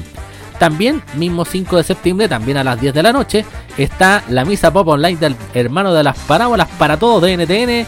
[0.60, 3.46] También, mismo 5 de septiembre, también a las 10 de la noche,
[3.78, 7.88] está la misa pop online del hermano de las parábolas para todos de NTN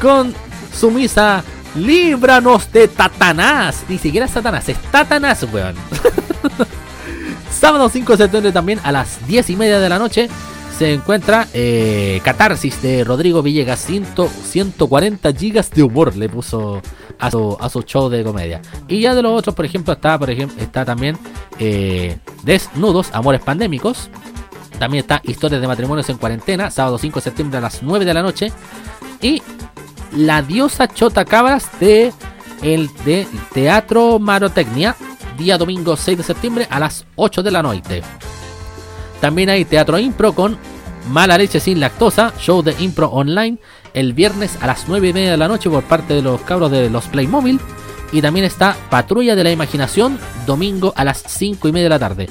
[0.00, 0.34] con
[0.74, 1.44] su misa
[1.76, 3.84] Líbranos de Tatanás.
[3.88, 5.76] Ni siquiera es Satanás, es Tatanás, weón.
[7.58, 10.28] Sábado 5 de septiembre también a las 10 y media de la noche
[10.76, 13.80] se encuentra eh, Catarsis de Rodrigo Villegas.
[13.80, 14.06] 100,
[14.44, 16.82] 140 gigas de humor le puso
[17.18, 18.60] a su, a su show de comedia.
[18.88, 21.16] Y ya de los otros, por ejemplo, está, por ejemplo, está también
[21.58, 24.10] eh, Desnudos, Amores Pandémicos.
[24.78, 28.14] También está Historias de Matrimonios en Cuarentena, sábado 5 de septiembre a las 9 de
[28.14, 28.52] la noche.
[29.22, 29.42] Y
[30.12, 32.12] La Diosa Chota Cabras de
[32.62, 34.94] el de Teatro Marotecnia,
[35.36, 38.02] día domingo 6 de septiembre a las 8 de la noche.
[39.20, 40.56] También hay teatro impro con
[41.10, 43.58] Mala Leche Sin Lactosa, show de impro online
[43.94, 46.70] el viernes a las 9 y media de la noche por parte de los cabros
[46.70, 47.58] de los Playmobil.
[48.12, 51.98] Y también está Patrulla de la Imaginación, domingo a las 5 y media de la
[51.98, 52.30] tarde.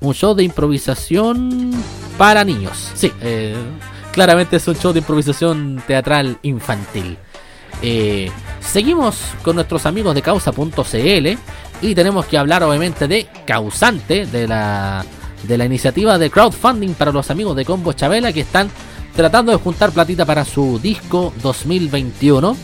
[0.00, 1.70] Un show de improvisación
[2.16, 2.90] para niños.
[2.94, 3.54] Sí, eh,
[4.12, 7.18] claramente es un show de improvisación teatral infantil.
[7.82, 8.30] Eh,
[8.66, 11.38] seguimos con nuestros amigos de causa.cl
[11.82, 15.04] y tenemos que hablar obviamente de Causante, de la,
[15.42, 18.70] de la iniciativa de crowdfunding para los amigos de Combo Chabela que están
[19.14, 22.56] tratando de juntar platita para su disco 2021.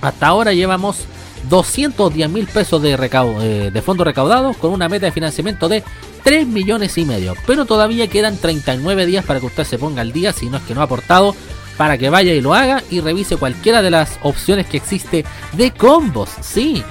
[0.00, 1.04] Hasta ahora llevamos
[1.48, 5.82] 210 mil pesos de, eh, de fondos recaudados con una meta de financiamiento de
[6.24, 7.34] 3 millones y medio.
[7.46, 10.62] Pero todavía quedan 39 días para que usted se ponga al día si no es
[10.62, 11.34] que no ha aportado
[11.82, 15.24] para que vaya y lo haga y revise cualquiera de las opciones que existe
[15.54, 16.30] de combos.
[16.40, 16.84] Sí,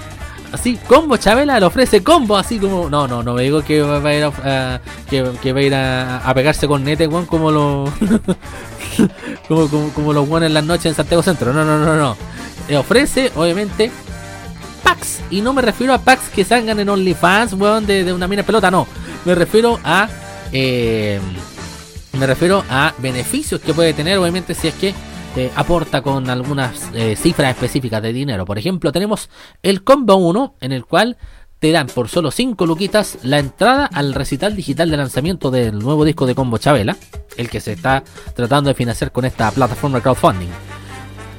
[0.51, 2.89] así, combo Chabela le ofrece combo, así como.
[2.89, 5.21] No, no, no me digo que va a ir a, que,
[5.53, 7.85] va a, ir a, a pegarse con Nete, weón, como lo.
[9.47, 11.53] como, como, los weones en las noches en Santiago Centro.
[11.53, 12.17] No, no, no, no.
[12.67, 13.91] Le ofrece, obviamente,
[14.83, 15.21] packs.
[15.29, 18.43] Y no me refiero a packs que salgan en OnlyFans, weón, de, de una mina
[18.43, 18.85] pelota, no.
[19.23, 20.09] Me refiero a.
[20.51, 21.21] Eh,
[22.21, 24.93] me refiero a beneficios que puede tener, obviamente, si es que
[25.35, 28.45] eh, aporta con algunas eh, cifras específicas de dinero.
[28.45, 29.27] Por ejemplo, tenemos
[29.63, 31.17] el combo 1, en el cual
[31.57, 36.05] te dan por solo 5 luquitas la entrada al recital digital de lanzamiento del nuevo
[36.05, 36.95] disco de Combo Chabela,
[37.37, 38.03] el que se está
[38.35, 40.49] tratando de financiar con esta plataforma de crowdfunding.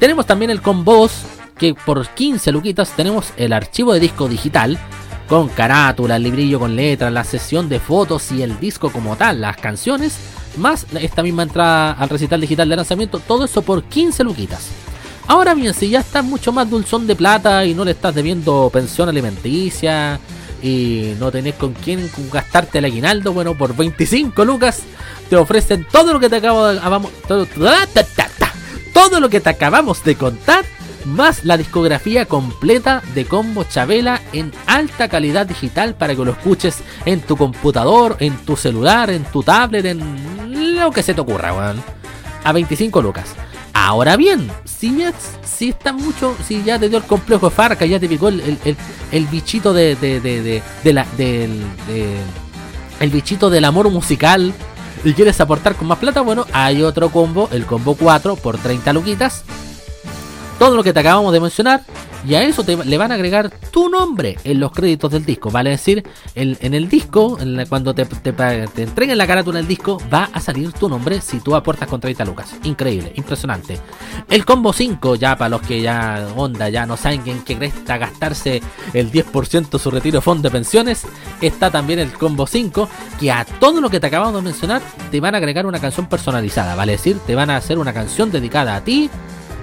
[0.00, 1.12] Tenemos también el combo 2,
[1.58, 4.80] que por 15 luquitas tenemos el archivo de disco digital
[5.28, 9.40] con carátula, el librillo con letras, la sesión de fotos y el disco como tal,
[9.40, 10.18] las canciones,
[10.56, 14.68] más esta misma entrada al recital digital de lanzamiento, todo eso por 15 luquitas.
[15.26, 18.70] Ahora bien, si ya estás mucho más dulzón de plata y no le estás debiendo
[18.72, 20.18] pensión alimenticia
[20.62, 24.80] y no tenés con quién gastarte el aguinaldo, bueno, por 25 lucas
[25.30, 26.80] te ofrecen todo lo que te acabo de,
[27.26, 27.46] todo,
[28.92, 30.64] todo lo que te acabamos de contar
[31.04, 36.78] más la discografía completa de Combo Chabela en alta calidad digital para que lo escuches
[37.04, 41.52] en tu computador, en tu celular, en tu tablet, en lo que se te ocurra,
[41.52, 41.82] weón.
[42.44, 43.34] A 25 lucas.
[43.72, 45.12] Ahora bien, si ya
[45.44, 48.76] si está mucho, si ya te dio el complejo Farca, ya te picó el, el,
[49.12, 51.62] el, bichito de, de, de, de la, del,
[53.00, 54.52] el bichito del amor musical
[55.04, 58.92] y quieres aportar con más plata, bueno, hay otro combo, el combo 4 por 30
[58.92, 59.44] luquitas
[60.62, 61.82] todo lo que te acabamos de mencionar
[62.24, 65.50] y a eso le van a agregar tu nombre en los créditos del disco.
[65.50, 66.04] Vale decir,
[66.36, 67.36] en el disco,
[67.68, 71.40] cuando te, te, te, entreguen la carátula del disco, va a salir tu nombre si
[71.40, 72.54] tú aportas con 30 lucas.
[72.62, 73.80] Increíble, impresionante.
[74.30, 77.98] El combo 5, ya para los que ya onda, ya no saben en qué cresta
[77.98, 81.02] gastarse el 10% su retiro de fondo de pensiones,
[81.40, 82.88] está también el combo 5,
[83.18, 86.06] que a todo lo que te acabamos de mencionar te van a agregar una canción
[86.06, 86.76] personalizada.
[86.76, 89.10] Vale decir, te van a hacer una canción dedicada a ti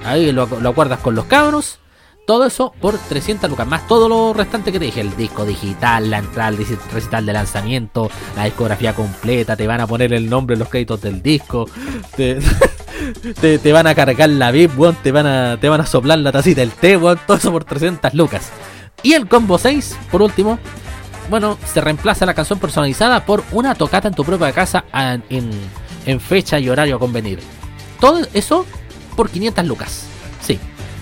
[0.06, 1.80] Ahí lo, acuerdas con los cabros.
[2.26, 3.68] Todo eso por 300 lucas.
[3.68, 5.02] Más todo lo restante que te dije.
[5.02, 9.56] El disco digital, la entrada al recital de lanzamiento, la discografía completa.
[9.56, 11.68] Te van a poner el nombre en los créditos del disco.
[12.16, 12.40] Te,
[13.58, 14.72] te, van a cargar la VIP,
[15.02, 18.14] Te van a, te van a soplar la tacita del té, Todo eso por 300
[18.14, 18.52] lucas.
[19.02, 20.60] Y el combo 6, por último.
[21.30, 24.86] Bueno, se reemplaza la canción personalizada por una tocata en tu propia casa
[25.30, 25.52] en,
[26.06, 27.40] en fecha y horario a convenir.
[28.00, 28.66] Todo eso
[29.20, 30.04] por 500 lucas.
[30.42, 30.58] Sí.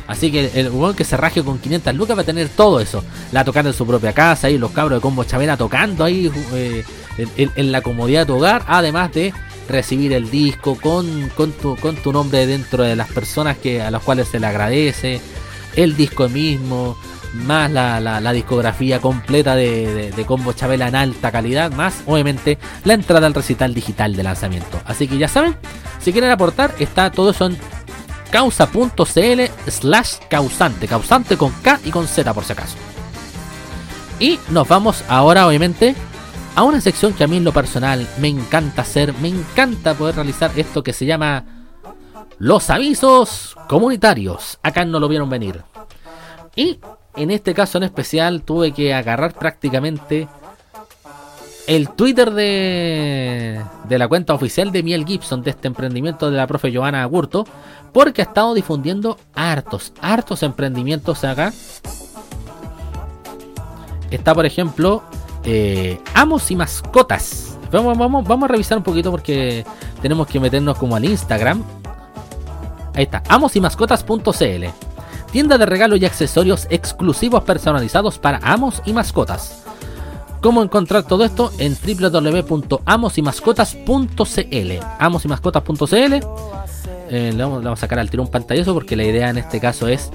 [0.07, 3.03] Así que el weón que se raje con 500 lucas va a tener todo eso.
[3.31, 6.83] La tocando en su propia casa y los cabros de combo chavera tocando ahí eh,
[7.37, 8.63] en, la comodidad de tu hogar.
[8.65, 9.35] Además de
[9.69, 13.91] recibir el disco con, con, tu, con tu nombre dentro de las personas que, a
[13.91, 15.21] las cuales se le agradece.
[15.75, 16.97] El disco mismo.
[17.33, 21.71] Más la, discografía completa de, de, Combo Chabela en alta calidad.
[21.71, 24.81] Más, obviamente, la entrada al recital digital de lanzamiento.
[24.85, 25.55] Así que ya saben,
[25.99, 27.57] si quieren aportar, está todo eso en
[28.31, 32.77] causa.cl slash causante, causante con K y con Z por si acaso.
[34.19, 35.95] Y nos vamos ahora obviamente
[36.55, 40.15] a una sección que a mí en lo personal me encanta hacer, me encanta poder
[40.15, 41.45] realizar esto que se llama
[42.39, 44.59] los avisos comunitarios.
[44.63, 45.63] Acá no lo vieron venir.
[46.55, 46.79] Y
[47.15, 50.27] en este caso en especial tuve que agarrar prácticamente
[51.67, 56.47] el Twitter de, de la cuenta oficial de Miel Gibson de este emprendimiento de la
[56.47, 57.45] profe Joana Agurto
[57.91, 61.53] porque ha estado difundiendo hartos, hartos emprendimientos acá.
[64.09, 65.03] Está, por ejemplo,
[65.43, 67.57] eh, Amos y Mascotas.
[67.71, 69.65] Vamos, vamos, vamos a revisar un poquito porque
[70.01, 71.63] tenemos que meternos como al Instagram.
[72.93, 74.65] Ahí está, amosymascotas.cl.
[75.31, 79.66] Tienda de regalos y accesorios exclusivos personalizados para amos y mascotas.
[80.41, 81.51] ¿Cómo encontrar todo esto?
[81.57, 84.71] En www.amosymascotas.cl.
[84.99, 86.13] Amosymascotas.cl
[87.09, 89.87] eh, le, vamos, a sacar al tiro un pantallazo porque la idea en este caso
[89.87, 90.09] es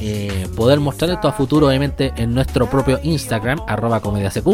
[0.00, 4.46] eh, poder mostrar esto a futuro, obviamente, en nuestro propio Instagram, arroba comediasq.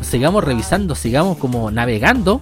[0.00, 2.40] sigamos revisando, sigamos como navegando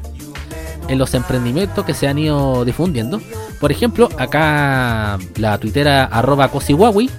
[0.88, 3.20] en los emprendimientos que se han ido difundiendo.
[3.60, 7.10] Por ejemplo, acá la tuitera arroba cosiwawi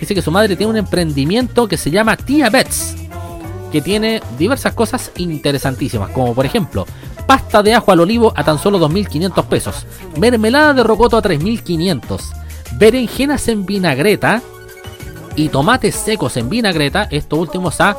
[0.00, 2.94] dice que su madre tiene un emprendimiento que se llama Tia Bets,
[3.72, 6.86] que tiene diversas cosas interesantísimas, como por ejemplo
[7.26, 9.86] pasta de ajo al olivo a tan solo 2.500 pesos,
[10.16, 12.20] mermelada de rocoto a 3.500,
[12.78, 14.40] berenjenas en vinagreta
[15.34, 17.96] y tomates secos en vinagreta, estos últimos a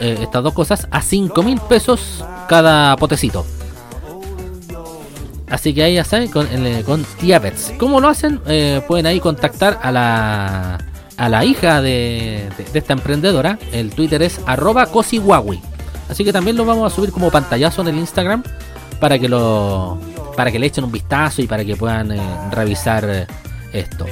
[0.00, 3.44] eh, estas dos cosas a 5.000 pesos cada potecito.
[5.48, 7.72] Así que ahí ya saben, con, el- con Tiabets.
[7.78, 8.40] ¿Cómo lo hacen?
[8.46, 10.78] Eh, pueden ahí contactar a la,
[11.22, 13.56] a la hija de, esta emprendedora.
[13.70, 15.60] El Twitter es arroba cosihuawi.
[16.08, 18.42] Así que también lo vamos a subir como pantallazo en el Instagram
[18.98, 20.00] para que lo
[20.36, 22.20] para que le echen un vistazo y para que puedan eh,
[22.50, 23.26] revisar eh,
[23.72, 24.04] esto.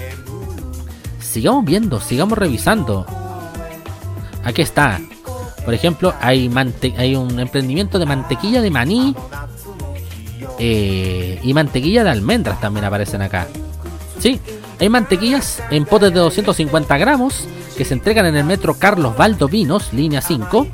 [1.19, 3.05] Sigamos viendo, sigamos revisando.
[4.45, 5.01] Aquí está.
[5.65, 9.17] Por ejemplo, hay, mante- hay un emprendimiento de mantequilla de maní
[10.61, 13.49] eh, y mantequilla de almendras también aparecen acá.
[14.21, 14.41] Sí,
[14.81, 19.93] hay mantequillas en potes de 250 gramos que se entregan en el metro Carlos Valdovinos,
[19.93, 20.67] línea 5.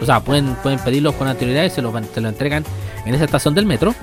[0.00, 2.64] O sea, pueden, pueden pedirlos con anterioridad y se lo, se lo entregan
[3.06, 3.94] en esa estación del metro.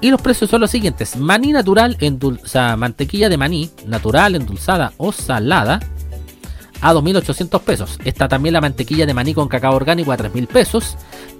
[0.00, 4.34] Y los precios son los siguientes: maní natural, endul- o sea, mantequilla de maní natural,
[4.34, 5.80] endulzada o salada
[6.80, 7.98] a 2.800 pesos.
[8.04, 10.96] Está también la mantequilla de maní con cacao orgánico a 3.000 pesos.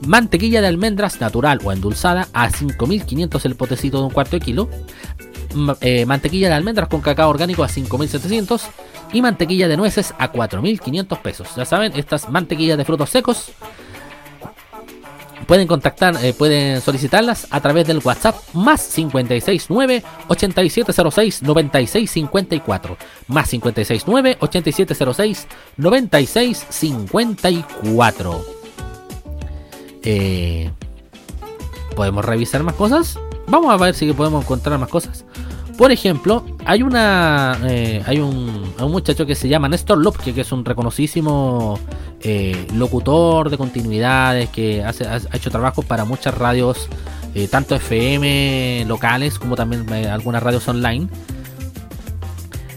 [0.07, 4.69] Mantequilla de almendras natural o endulzada a 5.500 el potecito de un cuarto de kilo.
[5.81, 8.61] Eh, mantequilla de almendras con cacao orgánico a 5.700.
[9.13, 11.49] Y mantequilla de nueces a 4.500 pesos.
[11.57, 13.53] Ya saben, estas mantequillas de frutos secos
[15.45, 22.97] pueden contactar, eh, pueden solicitarlas a través del WhatsApp más 569 8706 9654
[23.29, 25.47] más 569 8706
[25.77, 28.47] 9654
[30.03, 30.71] eh,
[31.95, 35.27] podemos revisar más cosas vamos a ver si podemos encontrar más cosas
[35.77, 40.43] por ejemplo, hay una eh, hay un, un muchacho que se llama Néstor Lopke, que
[40.43, 41.79] es un reconocidísimo
[42.27, 46.89] eh, locutor de continuidades, que hace, ha ha hecho trabajos para muchas radios,
[47.35, 51.07] eh, tanto FM locales como también eh, algunas radios online,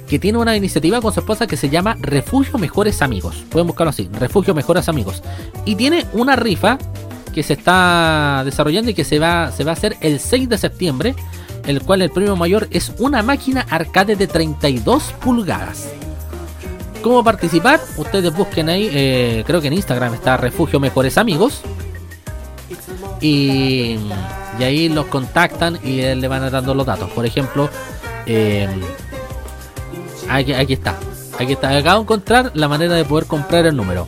[0.10, 3.46] que tiene una iniciativa con su esposa que se llama Refugio Mejores Amigos.
[3.50, 5.24] Pueden buscarlo así, Refugio Mejores Amigos.
[5.64, 6.78] Y tiene una rifa
[7.34, 10.58] que se está desarrollando y que se va, se va a hacer el 6 de
[10.58, 11.16] septiembre,
[11.68, 15.90] el cual el premio mayor es una máquina arcade de 32 pulgadas.
[17.04, 17.80] ¿Cómo participar?
[17.98, 21.62] Ustedes busquen ahí, eh, creo que en Instagram está Refugio Mejores Amigos.
[23.22, 23.98] Y,
[24.60, 27.10] ahí los contactan y le van dando los datos.
[27.12, 27.70] Por ejemplo,
[28.26, 28.68] eh,
[30.30, 30.98] aquí, está.
[31.38, 31.78] Aquí está.
[31.78, 34.08] Acabo de encontrar la manera de poder comprar el número.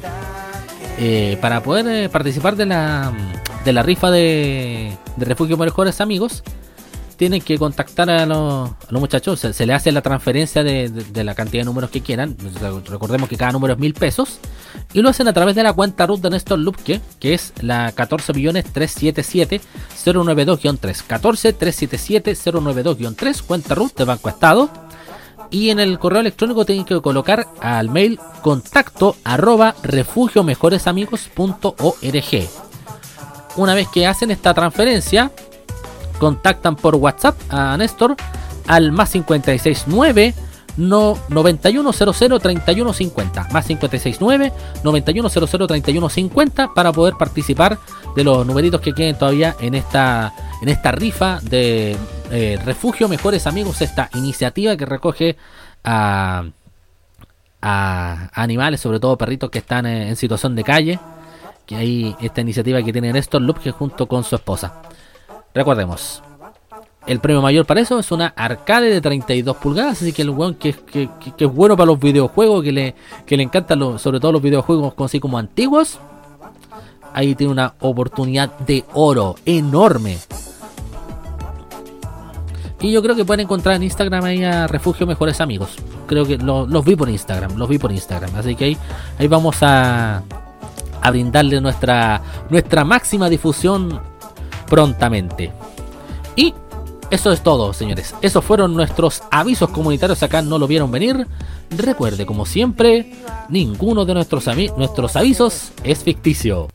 [0.97, 3.13] Eh, para poder eh, participar de la,
[3.63, 6.43] de la rifa de Refugio Mejores Amigos,
[7.19, 9.41] tienen que contactar a los, muchachos.
[9.41, 12.37] Se, se le hace la transferencia de, la cantidad de números que quieran.
[12.85, 14.39] Recordemos que cada número es mil pesos.
[14.93, 17.93] Y lo hacen a través de la cuenta RUT de Néstor Lupke, que es la
[17.93, 20.79] 14.377.092-3.
[20.79, 24.69] 14.377.092-3, cuenta RUT de Banco Estado.
[25.51, 32.49] Y en el correo electrónico tienen que colocar al mail contacto arroba refugiomejoresamigos.org.
[33.57, 35.33] Una vez que hacen esta transferencia,
[36.19, 38.15] contactan por WhatsApp a Néstor
[38.67, 40.33] al más 569
[40.77, 44.53] no 9100 3150 más 569
[44.83, 47.79] 9100 3150 para poder participar
[48.15, 51.97] de los numeritos que queden todavía en esta en esta rifa de
[52.31, 55.37] eh, Refugio Mejores Amigos esta iniciativa que recoge
[55.83, 56.43] a
[57.61, 60.99] a animales, sobre todo perritos que están eh, en situación de calle.
[61.65, 64.81] Que hay esta iniciativa que tiene Néstor Lupke junto con su esposa.
[65.53, 66.21] Recordemos,
[67.07, 70.55] el premio mayor para eso es una arcade de 32 pulgadas, así que el weón
[70.55, 72.95] que, es bueno para los videojuegos, que le,
[73.25, 75.99] que le encantan los- sobre todo los videojuegos así como antiguos,
[77.13, 80.17] ahí tiene una oportunidad de oro enorme.
[82.81, 85.75] Y yo creo que pueden encontrar en Instagram ahí a Refugio Mejores Amigos.
[86.07, 88.33] Creo que lo- los vi por Instagram, los vi por Instagram.
[88.35, 88.77] Así que ahí,
[89.17, 90.23] ahí vamos a,
[91.01, 93.99] a brindarle nuestra, nuestra máxima difusión
[94.69, 95.51] prontamente.
[96.35, 96.53] Y
[97.11, 98.13] eso es todo, señores.
[98.21, 100.21] Esos fueron nuestros avisos comunitarios.
[100.21, 101.25] Acá no lo vieron venir.
[101.71, 103.11] Recuerde, como siempre,
[103.49, 104.47] ninguno de nuestros,
[105.17, 106.67] avisos es ficticio.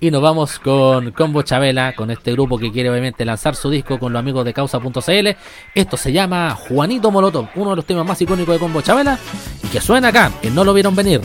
[0.00, 3.98] Y nos vamos con Combo Chabela, con este grupo que quiere obviamente lanzar su disco
[3.98, 5.28] con los amigos de causa.cl.
[5.74, 9.18] Esto se llama Juanito Molotov, uno de los temas más icónicos de Combo Chabela.
[9.64, 11.20] Y que suena acá, que no lo vieron venir.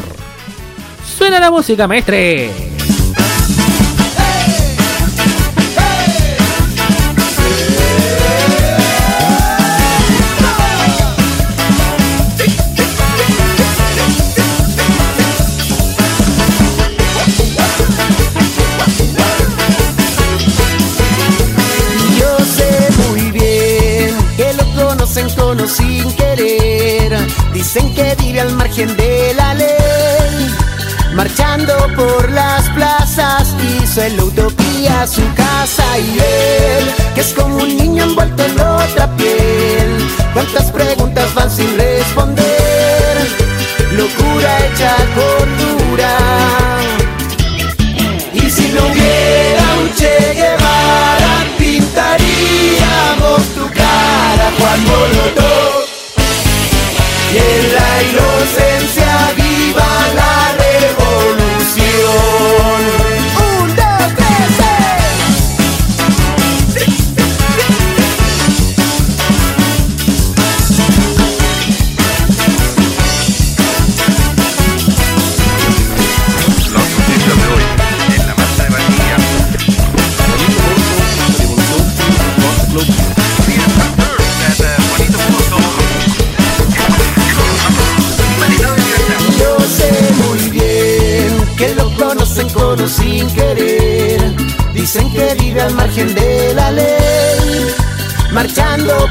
[1.05, 2.72] Suena la música, maestre.
[25.53, 27.17] Conocen con o sin querer.
[27.53, 30.49] Dicen que vive al margen de la ley.
[31.13, 37.57] Marchando por las plazas hizo en la utopía su casa y él, que es como
[37.57, 40.07] un niño envuelto en otra piel.
[40.33, 43.17] ¿Cuántas preguntas van sin responder?
[43.91, 46.17] Locura hecha cordura.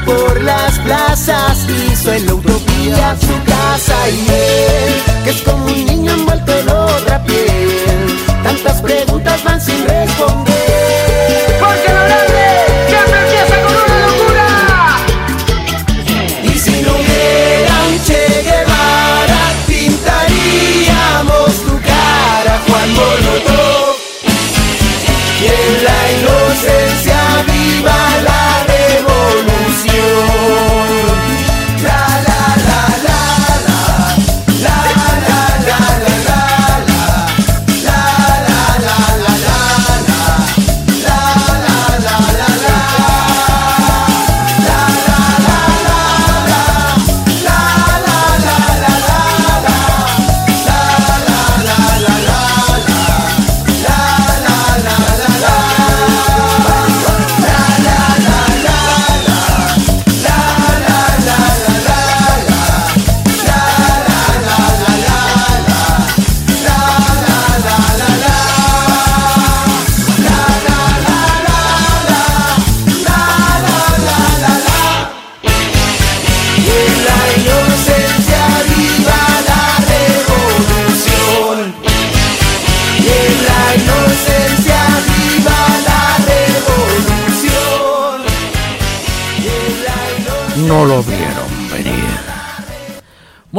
[0.05, 5.87] Por las plazas hizo en la utopía su casa y él, que es como un
[5.87, 8.19] niño envuelto en otra piel.
[8.43, 10.52] Tantas preguntas van sin responder.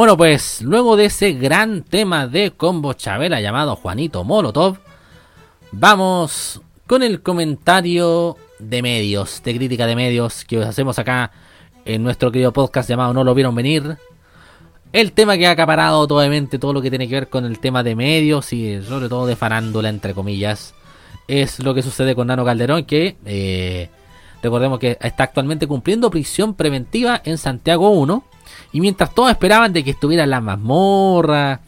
[0.04, 4.76] Bueno, pues luego de ese gran tema de Combo Chabela llamado Juanito Molotov,
[5.72, 11.30] vamos con el comentario de medios, de crítica de medios que hacemos acá
[11.86, 13.96] en nuestro querido podcast llamado No lo vieron venir.
[14.92, 17.82] El tema que ha acaparado obviamente todo lo que tiene que ver con el tema
[17.82, 20.74] de medios y sobre todo de farándula entre comillas
[21.28, 23.88] es lo que sucede con Nano Calderón que eh,
[24.42, 28.33] recordemos que está actualmente cumpliendo prisión preventiva en Santiago 1
[28.74, 31.60] y mientras todos esperaban de que estuviera en la mazmorra,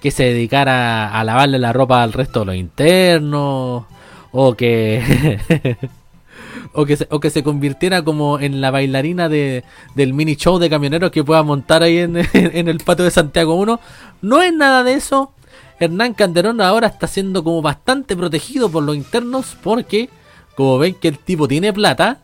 [0.00, 3.84] que se dedicara a lavarle la ropa al resto de los internos
[4.32, 5.38] o que
[6.72, 10.58] o que se, o que se convirtiera como en la bailarina de, del mini show
[10.58, 13.78] de camioneros que pueda montar ahí en, en el patio de Santiago 1.
[14.22, 15.32] No es nada de eso.
[15.78, 20.08] Hernán Calderón ahora está siendo como bastante protegido por los internos porque,
[20.56, 22.20] como ven que el tipo tiene plata,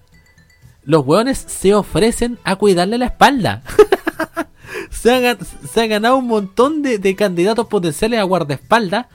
[0.85, 3.62] los hueones se ofrecen a cuidarle la espalda.
[4.91, 9.07] se, han ganado un montón de, candidatos potenciales a guardaespaldas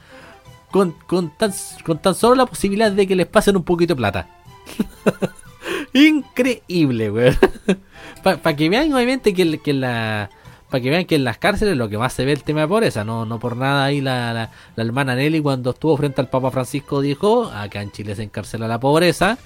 [0.71, 0.95] con,
[1.37, 4.29] tan, solo la posibilidad de que les pasen un poquito de plata.
[5.93, 7.35] Increíble, weón.
[8.23, 9.59] Para que vean, obviamente, que.
[10.69, 12.67] Para que vean que en las cárceles lo que más se ve el tema de
[12.67, 14.33] pobreza, no, por nada ahí la,
[14.75, 18.67] la, hermana Nelly cuando estuvo frente al Papa Francisco dijo, acá en Chile se encarcela
[18.67, 19.37] la pobreza,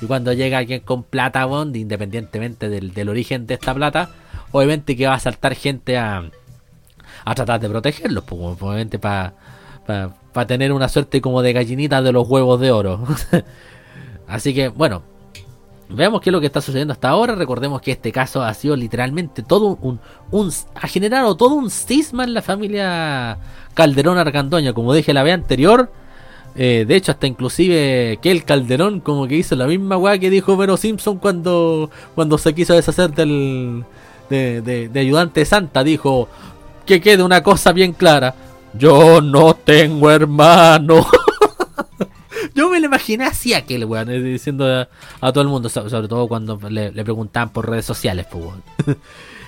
[0.00, 4.12] y cuando llega alguien con plata, weón, independientemente del origen de esta plata,
[4.52, 6.30] obviamente que va a saltar gente a,
[7.24, 9.34] a tratar de protegerlos, pues, obviamente para
[10.46, 13.04] tener una suerte como de gallinita de los huevos de oro.
[14.26, 15.02] Así que, bueno,
[15.88, 17.34] veamos qué es lo que está sucediendo hasta ahora.
[17.34, 20.00] Recordemos que este caso ha sido literalmente todo un,
[20.30, 23.38] un ha generado todo un cisma en la familia
[23.74, 25.92] Calderón Argandoña, como dije la vez anterior.
[26.54, 30.30] eh, de hecho, hasta inclusive que el Calderón como que hizo la misma weá que
[30.30, 33.84] dijo Vero Simpson cuando, cuando se quiso deshacer del,
[34.32, 35.84] de, ayudante santa.
[35.84, 36.28] Dijo
[36.86, 38.34] que quede una cosa bien clara.
[38.74, 41.06] Yo no tengo hermano.
[42.54, 44.66] Yo me lo imaginé así aquel weón, eh, diciendo
[45.20, 48.44] a, todo el mundo, so- sobre todo cuando le, le preguntaban por redes sociales, pues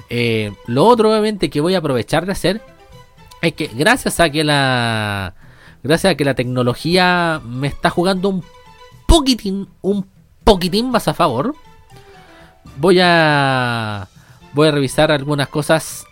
[0.66, 2.62] lo otro, obviamente, que voy a aprovechar de hacer
[3.43, 5.35] es que gracias a que la.
[5.82, 8.43] Gracias a que la tecnología me está jugando un
[9.07, 10.07] poquitín, un
[10.43, 11.55] poquitín más a favor.
[12.78, 14.09] voy a
[14.55, 16.07] voy a revisar algunas cosas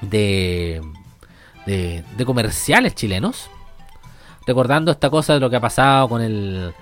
[0.00, 0.82] de,
[1.66, 3.50] de, de comerciales chilenos.
[4.46, 6.72] Recordando esta cosa de lo que ha pasado con el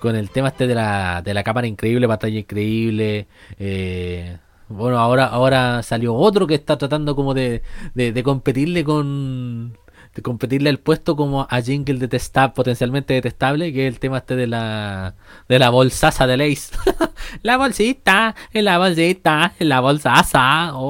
[0.00, 3.28] con el tema este de la, de la cámara increíble, batalla increíble.
[3.58, 4.36] eh,
[4.68, 7.62] bueno, ahora, ahora salió otro que está tratando como de,
[7.94, 9.78] de, de competirle con.
[10.14, 14.36] De competirle el puesto como a Jingle detestable, potencialmente detestable, que es el tema este
[14.36, 15.14] de la
[15.48, 16.74] de la bolsaza de Lace.
[17.42, 20.72] la bolsita, en la bolsita, en la bolsaza.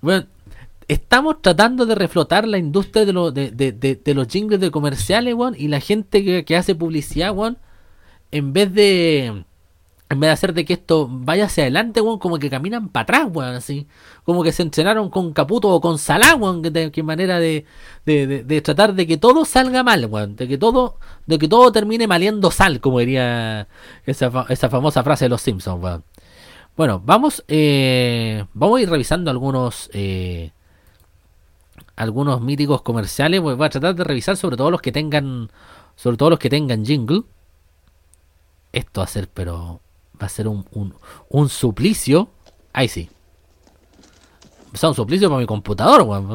[0.00, 0.26] Bueno,
[0.86, 5.34] estamos tratando de reflotar la industria de, lo- de- de- de los jingles de comerciales,
[5.34, 7.56] weón, y la gente que, que hace publicidad, weón,
[8.30, 9.44] en vez de
[10.14, 13.02] en vez de hacer de que esto vaya hacia adelante, weón, como que caminan para
[13.02, 13.86] atrás, weón, así.
[14.24, 17.64] Como que se entrenaron con Caputo o con Salah, weón, que, manera de,
[18.06, 20.36] de, de- tratar de que todo salga mal, weón.
[20.36, 23.68] De que todo, de que todo termine maliendo sal, como diría
[24.06, 26.04] esa, esa famosa frase de los Simpsons, weón.
[26.76, 30.50] Bueno, vamos, eh, vamos a ir revisando algunos, eh,
[31.96, 33.40] algunos míticos comerciales.
[33.40, 35.50] Voy voy a tratar de revisar sobre todo los que tengan,
[35.96, 37.22] sobre todo los que tengan jingle.
[38.72, 39.80] Esto va a ser, pero
[40.20, 40.94] va a ser un, un,
[41.28, 42.30] un suplicio.
[42.72, 43.10] Ahí sí.
[44.82, 46.26] O un suplicio para mi computador, weón.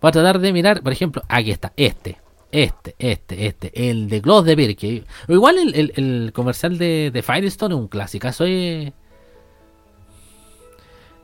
[0.00, 2.18] Voy a tratar de mirar, por ejemplo, aquí está, este.
[2.50, 5.04] Este, este, este, el de Gloss de Birke.
[5.28, 8.28] O igual el, el- comercial de, de Firestone es un clásico.
[8.28, 8.92] es-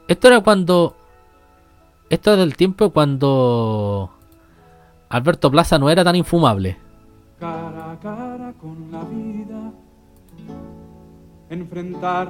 [0.09, 0.97] Esto era cuando.
[2.09, 4.11] Esto era del tiempo cuando.
[5.11, 6.79] Alberto Plaza no era tan infumable.
[7.39, 9.73] cara a cara con la vida,
[11.51, 12.29] enfrentar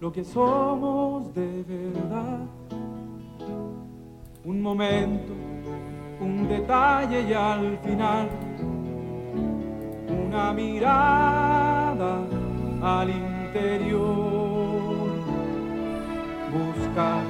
[0.00, 2.40] lo que somos de verdad.
[4.44, 5.32] Un momento,
[6.20, 8.28] un detalle y al final
[10.26, 12.24] una mirada
[12.82, 14.08] al interior.
[16.50, 17.22] Buscar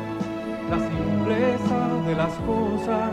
[0.71, 3.13] la simpleza de las cosas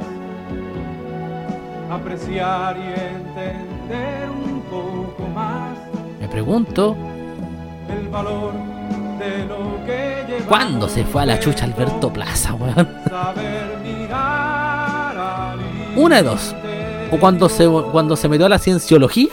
[1.90, 5.78] apreciar y entender un poco más
[6.20, 6.96] Me pregunto,
[7.90, 8.54] el valor
[9.20, 12.88] de lo que llevamos ¿cuándo se fue a la chucha Alberto Plaza, weón?
[13.10, 15.60] Saber mirar al
[15.96, 16.56] Una de dos.
[17.12, 19.30] O cuando se, cuando se metió a la cienciología.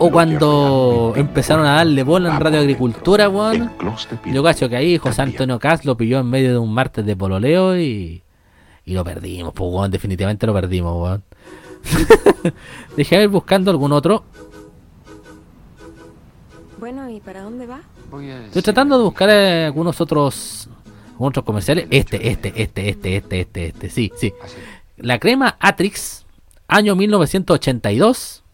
[0.00, 3.72] O cuando empezaron a darle bola en Radio Agricultura, weón.
[4.26, 7.16] Yo cacho que ahí José Antonio Caz lo pilló en medio de un martes de
[7.16, 8.22] pololeo y.
[8.84, 9.90] Y lo perdimos, pues, weón.
[9.90, 11.24] Definitivamente lo perdimos, weón.
[12.96, 14.24] Dejé ir buscando algún otro.
[16.78, 17.80] Bueno, ¿y para dónde va?
[18.46, 20.68] Estoy tratando de buscar eh, algunos otros.
[21.18, 21.88] otros comerciales.
[21.90, 23.90] Este, este, este, este, este, este, este.
[23.90, 24.32] Sí, sí.
[24.96, 26.24] La crema Atrix,
[26.68, 28.44] año 1982.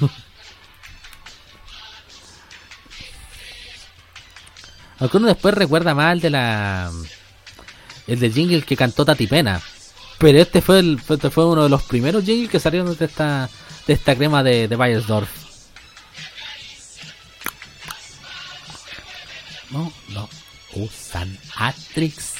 [4.98, 6.90] Aunque uno después recuerda más el de la.
[8.06, 9.60] El de jingle que cantó Tati Pena.
[10.18, 13.48] Pero este fue el, este fue uno de los primeros jingles que salieron de esta,
[13.86, 15.30] de esta crema de, de Bayersdorf.
[19.70, 20.28] No, no.
[20.74, 22.36] Usan Atrix.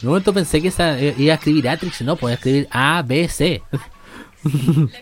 [0.00, 3.28] En un momento pensé que eh, iba a escribir Atrix, no, podía escribir A, B,
[3.28, 3.62] C.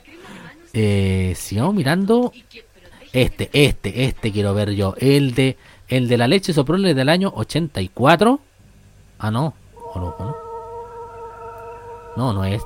[0.73, 2.33] eh, sigamos mirando.
[3.13, 4.95] Este, este, este quiero ver yo.
[4.99, 5.57] El de,
[5.89, 8.41] el de la leche soprole del año 84.
[9.19, 9.55] Ah, no.
[9.95, 10.37] No, no.
[12.17, 12.63] No, no es.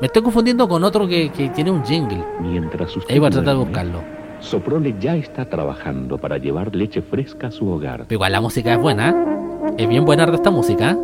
[0.00, 2.24] Me estoy confundiendo con otro que, que tiene un jingle.
[2.40, 4.02] Mientras usted Ahí voy a tratar de buscarlo.
[4.40, 8.00] Soprole ya está trabajando para llevar leche fresca a su hogar.
[8.08, 9.10] Pero igual la música es buena.
[9.10, 9.74] ¿eh?
[9.78, 10.90] Es bien buena esta música.
[10.90, 10.96] ¿eh?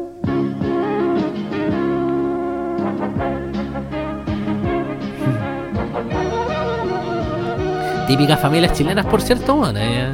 [8.08, 9.78] Típicas familias chilenas, por cierto, bueno.
[9.80, 10.10] eh.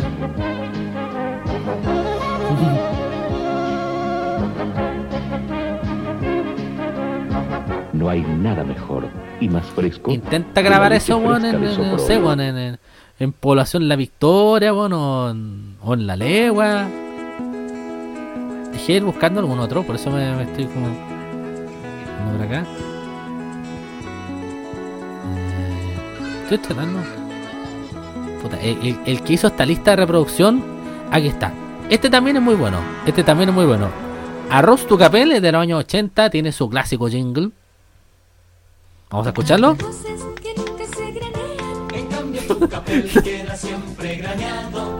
[8.04, 9.08] No hay nada mejor
[9.40, 10.12] y más fresco.
[10.12, 11.98] Intenta grabar eso, weón, en, no Soprole.
[12.00, 12.78] sé, weón, en, en,
[13.18, 16.86] en Población La Victoria, weón, o en, o en La Legua.
[18.72, 20.86] Dejé de ir buscando algún otro, por eso me, me estoy como...
[22.36, 22.64] por acá.
[26.42, 27.00] Estoy tratando...
[28.42, 30.62] Puta, el, el- el que hizo esta lista de reproducción,
[31.10, 31.52] aquí está.
[31.88, 33.88] Este también es muy bueno, este también es muy bueno.
[34.50, 37.48] Arroz tu capel es de los años 80, tiene su clásico jingle.
[39.14, 39.74] Vamos a escucharlo.
[39.76, 41.94] Voces que nunca se granean.
[41.94, 44.98] En cambio tu papel queda siempre graneado.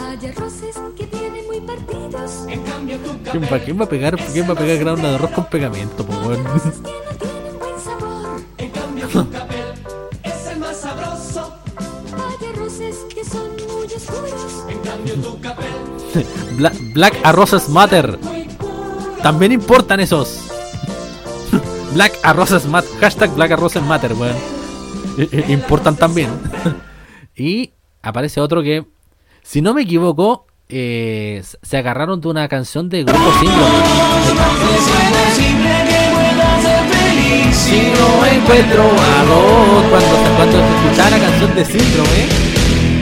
[0.00, 2.46] Hay Hay arroces que tienen muy partidos.
[2.48, 5.14] En cambio tu ¿Quién va, quién va a pegar, quién va a pegar grano de
[5.14, 6.42] arroz con pegamento, po, weón?
[6.42, 8.40] que no tienen buen sabor.
[8.56, 9.74] En cambio tu capel
[10.22, 11.52] es el más sabroso.
[12.16, 14.64] Hay arroces que son muy oscuros.
[14.70, 15.66] En cambio tu capel
[16.56, 18.18] Bla- Black Arrozes Matter.
[19.22, 20.39] También importan esos.
[21.94, 22.90] Black Arrozes Matter.
[23.00, 24.36] Hashtag Black Arrozes Matter, weón.
[25.48, 26.30] Importan también.
[27.36, 27.72] y
[28.02, 28.84] aparece otro que,
[29.42, 33.78] si no me equivoco, eh, se agarraron de una canción de Grupo Síndrome.
[34.76, 39.90] es imposible que pueda ser feliz si no encuentro amor.
[39.90, 42.26] Cuando, cuando escuchaba la canción de Síndrome,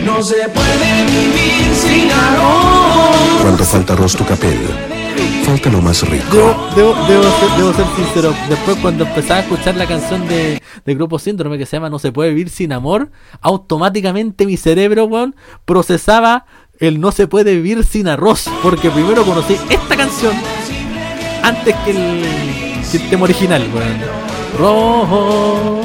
[0.05, 3.43] no se puede vivir sin arroz.
[3.43, 4.59] Cuando falta arroz tu capel,
[5.45, 6.25] falta lo más rico.
[6.33, 10.63] Debo, debo, debo ser, debo ser sincero, después cuando empezaba a escuchar la canción de,
[10.85, 15.05] de Grupo Síndrome que se llama No se puede vivir sin amor, automáticamente mi cerebro,
[15.05, 15.35] weón,
[15.65, 16.47] procesaba
[16.79, 20.35] el No se puede vivir sin arroz, porque primero conocí esta canción
[21.43, 22.23] antes que el,
[22.91, 24.29] que el tema original, weón.
[24.59, 25.81] Rojo.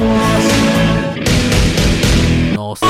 [2.54, 2.86] No sé.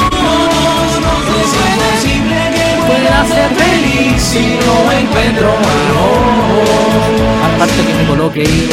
[2.86, 7.54] Que pueda ser feliz si no encuentro amor.
[7.54, 8.68] Aparte que me coloque ahí,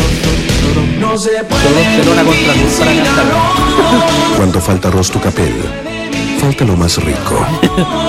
[1.00, 3.26] No se puede para cantar.
[3.26, 4.38] arroz.
[4.38, 5.54] Cuando falta arroz tu capel,
[6.40, 7.46] falta lo más rico.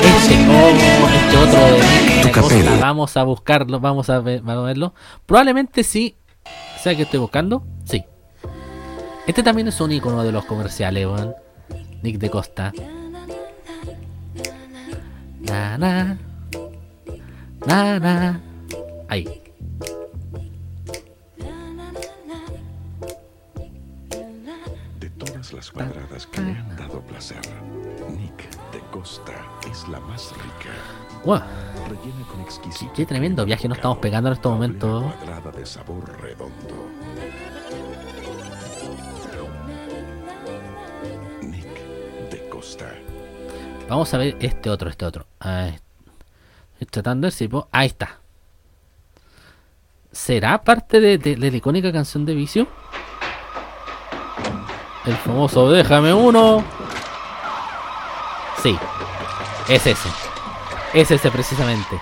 [0.00, 2.66] Este, oh, este otro de Tu capel.
[2.80, 4.94] Vamos a buscarlo, vamos a, ver- vamos a verlo.
[5.26, 6.16] Probablemente sí.
[6.82, 7.62] ¿Sabes qué estoy buscando?
[7.84, 8.02] Sí.
[9.26, 11.34] Este también es un icono de los comerciales, weón.
[12.02, 12.72] Nick de Costa.
[15.48, 16.18] Na, na.
[17.66, 18.40] Na, na.
[19.08, 19.24] Ahí.
[25.00, 27.40] De todas las cuadradas que le han dado placer,
[28.10, 29.32] Nick de Costa
[29.70, 30.74] es la más rica.
[31.24, 31.40] Guau,
[31.88, 32.92] Rellena con exquisito.
[32.92, 35.14] qué tremendo viaje nos estamos pegando en estos momentos.
[35.14, 36.90] Cuadrada de sabor redondo.
[41.40, 42.92] Nick de Costa.
[43.88, 45.26] Vamos a ver este otro, este otro.
[46.74, 48.18] Estoy tratando de puedo- Ahí está.
[50.12, 52.66] ¿Será parte de- de la icónica canción de Vicio?
[55.04, 56.62] El famoso Déjame uno.
[58.62, 58.76] Sí.
[59.68, 60.08] Es ese.
[60.92, 62.00] Es ese precisamente.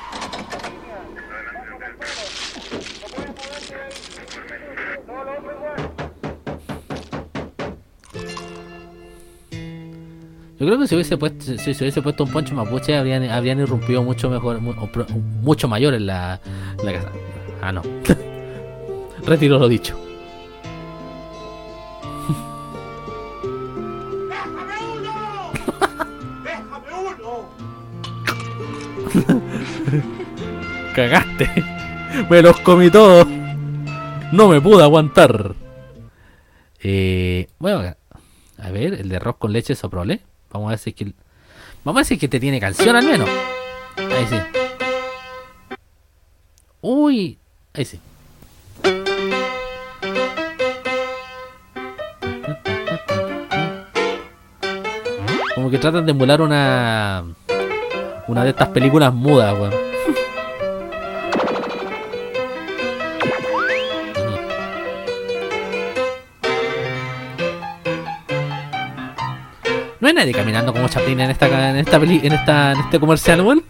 [10.59, 14.03] Yo creo que si hubiese puesto, si, hubiese puesto un poncho mapuche habrían, habrían irrumpido
[14.03, 16.41] mucho mejor, mucho mayor en la
[16.83, 17.11] casa.
[17.61, 17.83] Ah, no.
[19.27, 19.99] Retiro lo dicho.
[30.95, 31.51] Cagaste.
[32.31, 33.27] Me los comí todos.
[34.33, 35.55] No me pude aguantar.
[36.83, 37.95] Eh, bueno,
[38.59, 40.23] a ver, el de arroz con leche soprole.
[40.51, 41.13] Vamos a ver si es que.
[41.85, 43.29] Vamos a ver que te tiene canción al menos.
[43.97, 44.37] Ahí sí.
[46.81, 47.39] Uy,
[47.75, 48.01] ahí sí.
[55.55, 57.25] Como que tratan de emular una.
[58.29, 59.86] Una de estas películas mudas, weón.
[70.15, 73.65] Nadie caminando como Chaplin en esta en esta peli, en esta en este comercial, weón.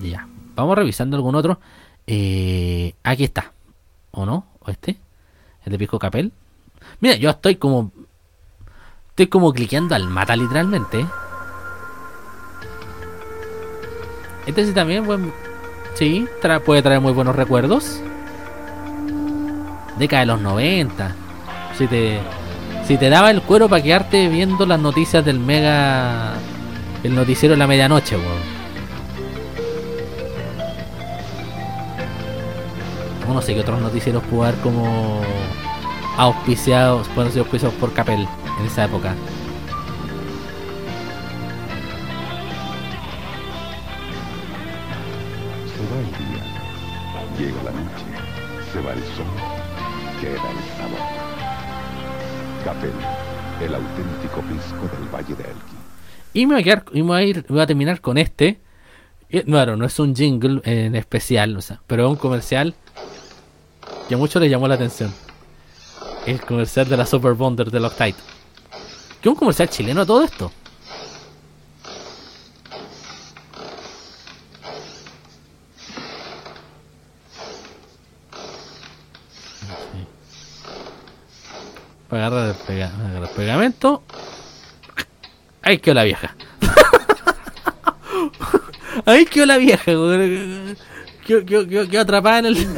[0.00, 0.28] Ya.
[0.54, 1.58] Vamos revisando algún otro.
[2.06, 3.52] Eh, aquí está.
[4.12, 4.46] ¿O no?
[4.60, 5.05] ¿O este?
[5.66, 6.32] El de Pisco Capel.
[7.00, 7.92] Mira, yo estoy como.
[9.10, 11.04] Estoy como cliqueando al mata literalmente.
[14.46, 15.32] Este sí también, buen.
[15.94, 16.26] Sí,
[16.64, 18.00] puede traer muy buenos recuerdos.
[19.98, 21.14] Década de los 90.
[21.76, 22.20] Si te.
[22.86, 26.34] Si te daba el cuero para quedarte viendo las noticias del mega.
[27.02, 28.55] El noticiero de la medianoche, weón.
[33.34, 35.20] No sé qué otros noticieros pudo haber como
[36.16, 38.26] auspiciados, pueden ser auspiciados por Capel
[38.60, 39.14] en esa época.
[45.74, 46.42] Se va el día,
[47.38, 48.04] llega la noche,
[48.72, 49.26] se va el sol,
[50.20, 51.00] queda el sabor.
[52.64, 52.92] Capel,
[53.62, 55.76] el auténtico pisco del Valle de Elqui.
[56.32, 58.18] Y me voy a, quedar, y me voy a, ir, me voy a terminar con
[58.18, 58.60] este.
[59.46, 62.74] Bueno, no es un jingle en especial, o sea, pero es un comercial
[64.08, 65.12] que a muchos les llamó la atención.
[66.26, 68.18] El comercial de la Super Bonder de Loctite.
[69.20, 70.50] Que un comercial chileno a todo esto.
[82.08, 84.02] Para agarrar el, pega- agarrar pegamento.
[85.62, 86.34] Ahí quedó la vieja.
[89.06, 89.84] Ahí quedó la vieja.
[89.84, 90.08] Quedó,
[91.44, 92.68] quedó- quedó- quedó atrapada en el.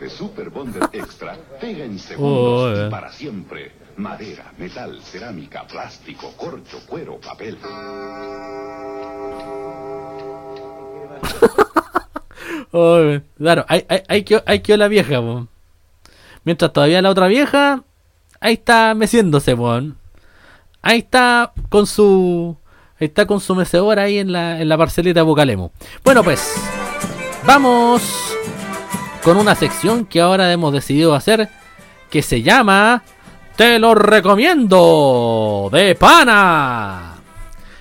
[0.00, 2.86] De Super Bonder Extra pega en Oh, segundos eh.
[2.86, 3.72] y para siempre.
[3.96, 7.58] Madera, metal, cerámica, plástico, corcho, cuero, papel.
[12.72, 13.00] Oh,
[13.36, 15.48] claro, ahí, ahí, ahí quedó, ahí quedó la vieja, po.
[16.44, 17.82] Mientras todavía la otra vieja,
[18.38, 19.76] ahí está meciéndose, po.
[20.80, 22.56] Ahí está con su.
[23.00, 25.72] Ahí está con su mecedora ahí en la, en la parcelita de Bucalemo.
[26.04, 26.54] Bueno, pues.
[27.44, 28.30] Vamos
[29.22, 31.48] con una sección que ahora hemos decidido hacer.
[32.10, 33.02] Que se llama.
[33.56, 35.68] Te lo recomiendo.
[35.72, 37.16] De pana.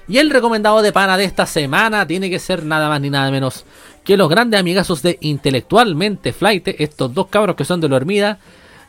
[0.07, 3.30] Y el recomendado de pana de esta semana tiene que ser nada más ni nada
[3.30, 3.66] menos
[4.03, 8.40] que los grandes amigazos de Intelectualmente Flight, estos dos cabros que son de lo Hermida,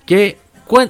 [0.06, 0.39] que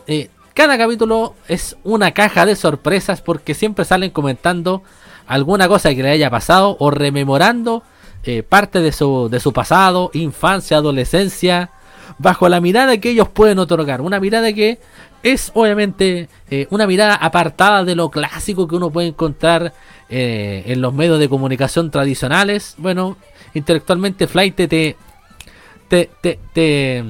[0.06, 4.84] eh, cada capítulo es una caja de sorpresas porque siempre salen comentando
[5.26, 7.82] alguna cosa que le haya pasado o rememorando
[8.24, 11.70] eh, parte de su, de su pasado, infancia, adolescencia,
[12.18, 14.00] bajo la mirada que ellos pueden otorgar.
[14.00, 14.78] Una mirada que
[15.22, 19.72] es obviamente eh, una mirada apartada de lo clásico que uno puede encontrar
[20.08, 22.74] eh, en los medios de comunicación tradicionales.
[22.78, 23.16] Bueno,
[23.54, 24.96] intelectualmente Flight te, te,
[25.88, 26.10] te,
[26.52, 27.04] te,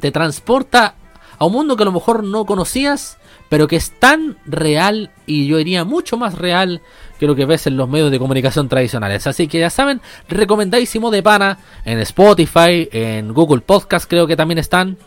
[0.00, 0.94] te transporta
[1.38, 5.46] a un mundo que a lo mejor no conocías, pero que es tan real y
[5.46, 6.82] yo diría mucho más real
[7.22, 9.28] que lo que ves en los medios de comunicación tradicionales.
[9.28, 14.58] Así que ya saben, recomendadísimo de pana en Spotify, en Google Podcast creo que también
[14.58, 14.98] están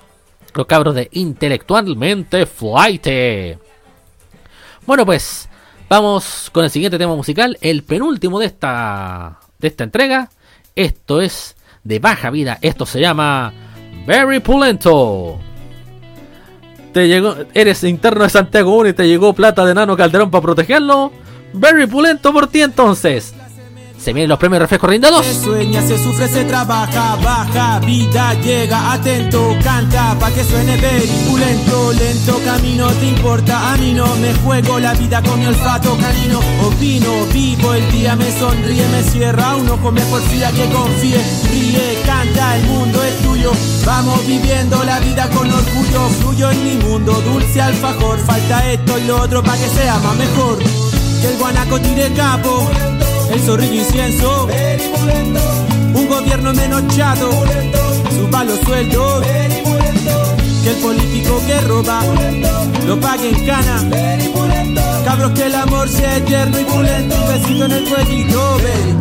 [0.53, 3.05] los cabros de Intelectualmente Flight.
[4.85, 5.49] Bueno pues,
[5.89, 10.29] vamos con el siguiente tema musical, el penúltimo de esta, de esta entrega.
[10.73, 13.51] Esto es de baja vida, esto se llama
[14.07, 15.37] Very Pulento.
[16.93, 20.43] Te llegó, eres interno de Santiago 1 y te llegó plata de Nano Calderón para
[20.43, 21.24] protegerlo.
[21.55, 23.33] Very Pulento por ti entonces.
[23.97, 25.25] Se vienen los premios refresco Rinda 2.
[25.25, 30.77] Se sueña, se sufre, se trabaja, baja, vida llega, atento, canta, pa' que suene
[31.27, 35.97] pulento, lento camino, te importa, a mí no me juego la vida con mi olfato
[35.97, 41.19] canino, opino, vivo, el día me sonríe, me cierra un ojo, me porfía que confíe,
[41.49, 43.53] ríe, canta, el mundo es tuyo,
[43.85, 49.05] vamos viviendo la vida con orgullo, fluyo en mi mundo, dulce alfajor, falta esto y
[49.05, 50.59] lo otro pa' que sea más mejor,
[51.21, 52.69] que el guanaco tire capo,
[53.31, 54.47] el zorrillo incienso,
[55.93, 57.29] un gobierno menos chato,
[58.15, 59.23] suba los sueldos,
[60.63, 62.01] que el político que roba
[62.85, 63.83] lo pague en cana,
[65.05, 68.94] cabros que el amor sea eterno y pulento, un besito en el cuellito, veripulento,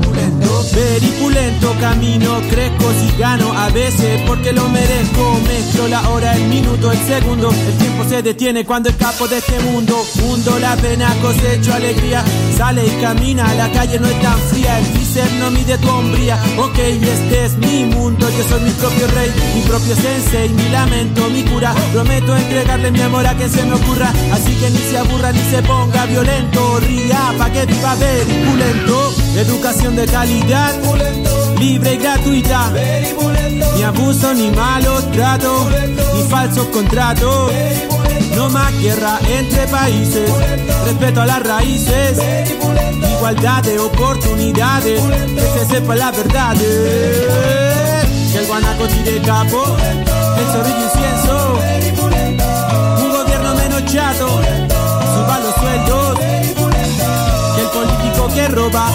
[0.72, 6.92] veripulento, camino, crezco si gano a veces porque lo merezco, mezclo la hora, el minuto,
[6.92, 11.74] el segundo, el tiempo se detiene cuando escapo de este mundo, mundo la pena, cosecho
[11.74, 12.24] alegría,
[12.56, 16.38] sale y camina, la calle no es tan fría, el freezer no mide tu hombría,
[16.58, 21.28] ok, este es mi mundo, yo soy mi propio rey, mi propio sensei, mi lamento,
[21.30, 24.98] mi cura, prometo entregarle mi amor a que se me ocurra, así que ni se
[24.98, 30.53] aburra ni se ponga violento, ría pa' que viva veripulento, educación de calidad,
[31.58, 32.72] libre y gratuita,
[33.74, 35.66] ni abuso ni malos tratos,
[36.14, 37.52] ni falsos contratos,
[38.36, 40.30] no más guerra entre países,
[40.84, 42.18] respeto a las raíces,
[43.16, 49.64] igualdad de oportunidades, que se sepa la verdad, que el guanaco tire capo,
[50.38, 51.58] el zorrillo incienso,
[53.02, 56.18] un gobierno menos chato, suba los sueldos,
[57.54, 58.90] que el político que roba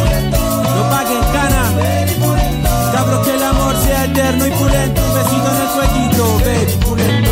[4.09, 7.29] eterno y pulento, un besito en el cuellito, veripulento.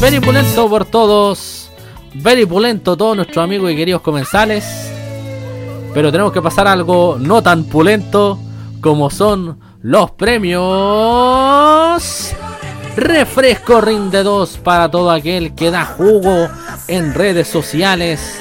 [0.00, 1.70] Very pulento por todos.
[2.14, 4.92] Very pulento todos nuestros amigos y queridos comensales.
[5.92, 8.38] Pero tenemos que pasar algo no tan pulento
[8.80, 10.62] como son los premios.
[12.96, 16.48] Refresco Rinde 2 para todo aquel que da jugo
[16.88, 18.40] en redes sociales.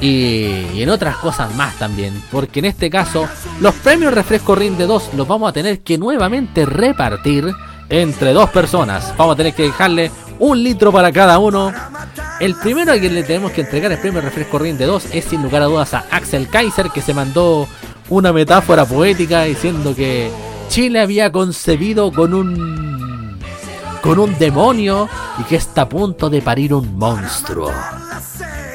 [0.00, 2.22] y, en otras cosas más también.
[2.30, 3.28] Porque en este caso,
[3.60, 7.52] los premios Refresco Rinde 2 los vamos a tener que nuevamente repartir
[7.88, 9.12] entre dos personas.
[9.16, 11.72] Vamos a tener que dejarle un litro para cada uno.
[12.40, 15.42] El primero a quien le tenemos que entregar el premio Refresco Rinde 2 es sin
[15.42, 17.68] lugar a dudas a Axel Kaiser, que se mandó
[18.08, 20.30] una metáfora poética diciendo que
[20.68, 23.11] Chile había concebido con un
[24.02, 25.08] con un demonio
[25.38, 27.70] y que está a punto de parir un monstruo.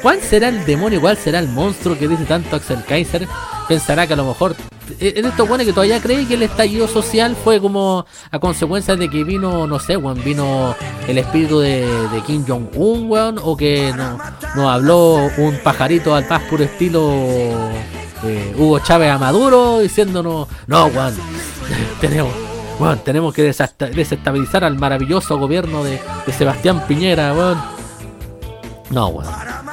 [0.02, 1.00] ¿Cuál será el demonio?
[1.00, 3.28] ¿Cuál será el monstruo que dice tanto Axel Kaiser?
[3.68, 4.56] Pensará que a lo mejor
[5.00, 9.10] en estos buenos que todavía cree que el estallido social fue como a consecuencia de
[9.10, 10.74] que vino, no sé, weón, vino
[11.06, 11.86] el espíritu de,
[12.26, 14.18] Kim Jong-un, weón, o que no,
[14.56, 17.12] nos habló un pajarito al paz puro estilo
[18.24, 21.14] eh, Hugo Chávez a Maduro diciéndonos, no, weón,
[22.00, 22.32] tenemos,
[22.78, 26.00] weón, tenemos que desesta- desestabilizar al maravilloso gobierno de,
[26.36, 27.32] Sebastián Piñera.
[28.90, 29.30] No, weón.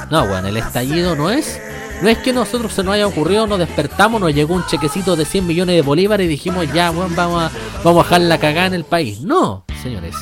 [0.09, 1.59] No, weón, el estallido no es.
[2.01, 5.23] No es que nosotros se nos haya ocurrido, nos despertamos, nos llegó un chequecito de
[5.25, 7.51] 100 millones de bolívares y dijimos, ya, weón, vamos a,
[7.83, 9.21] vamos a dejar la cagada en el país.
[9.21, 10.15] No, señores.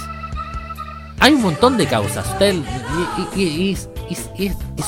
[1.19, 2.25] Hay un montón de causas.
[3.35, 3.75] Y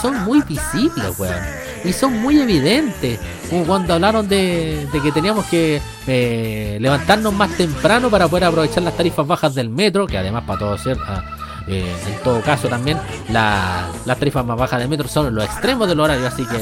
[0.01, 1.64] son muy visibles, weón.
[1.87, 3.19] Y son muy evidentes.
[3.67, 9.25] Cuando hablaron de, que teníamos que eh, levantarnos más temprano para poder aprovechar las tarifas
[9.27, 10.97] bajas del metro, que además para todo ser...
[11.07, 11.23] ah,
[11.67, 12.99] eh, en todo caso también
[13.31, 16.59] la- las tarifas más bajas del metro son los extremos del horario, así que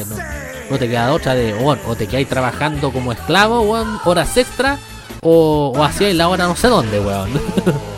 [0.70, 3.70] no, te queda otra de o te quedáis trabajando como esclavo,
[4.06, 4.78] horas extra,
[5.22, 7.30] o, o hacíais la hora no sé dónde, weón.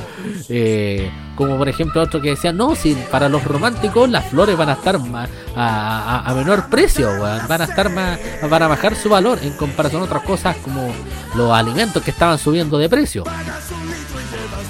[0.48, 4.70] Eh, como por ejemplo otro que decía, no, si para los románticos las flores van
[4.70, 9.40] a estar ma- a, menor precio, van a estar más, van a bajar su valor
[9.42, 10.88] en comparación a otras cosas como
[11.36, 13.24] los alimentos que estaban subiendo de precio.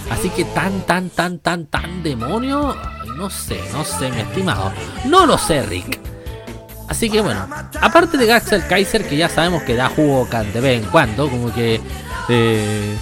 [0.09, 2.75] Así que tan, tan, tan, tan, tan demonio,
[3.17, 4.71] no sé, no sé, mi estimado,
[5.05, 5.99] no lo sé, Rick.
[6.87, 7.47] Así que bueno,
[7.81, 11.51] aparte de Axel Kaiser, que ya sabemos que da jugo de vez en cuando, como
[11.53, 11.81] que
[12.29, 12.95] eh,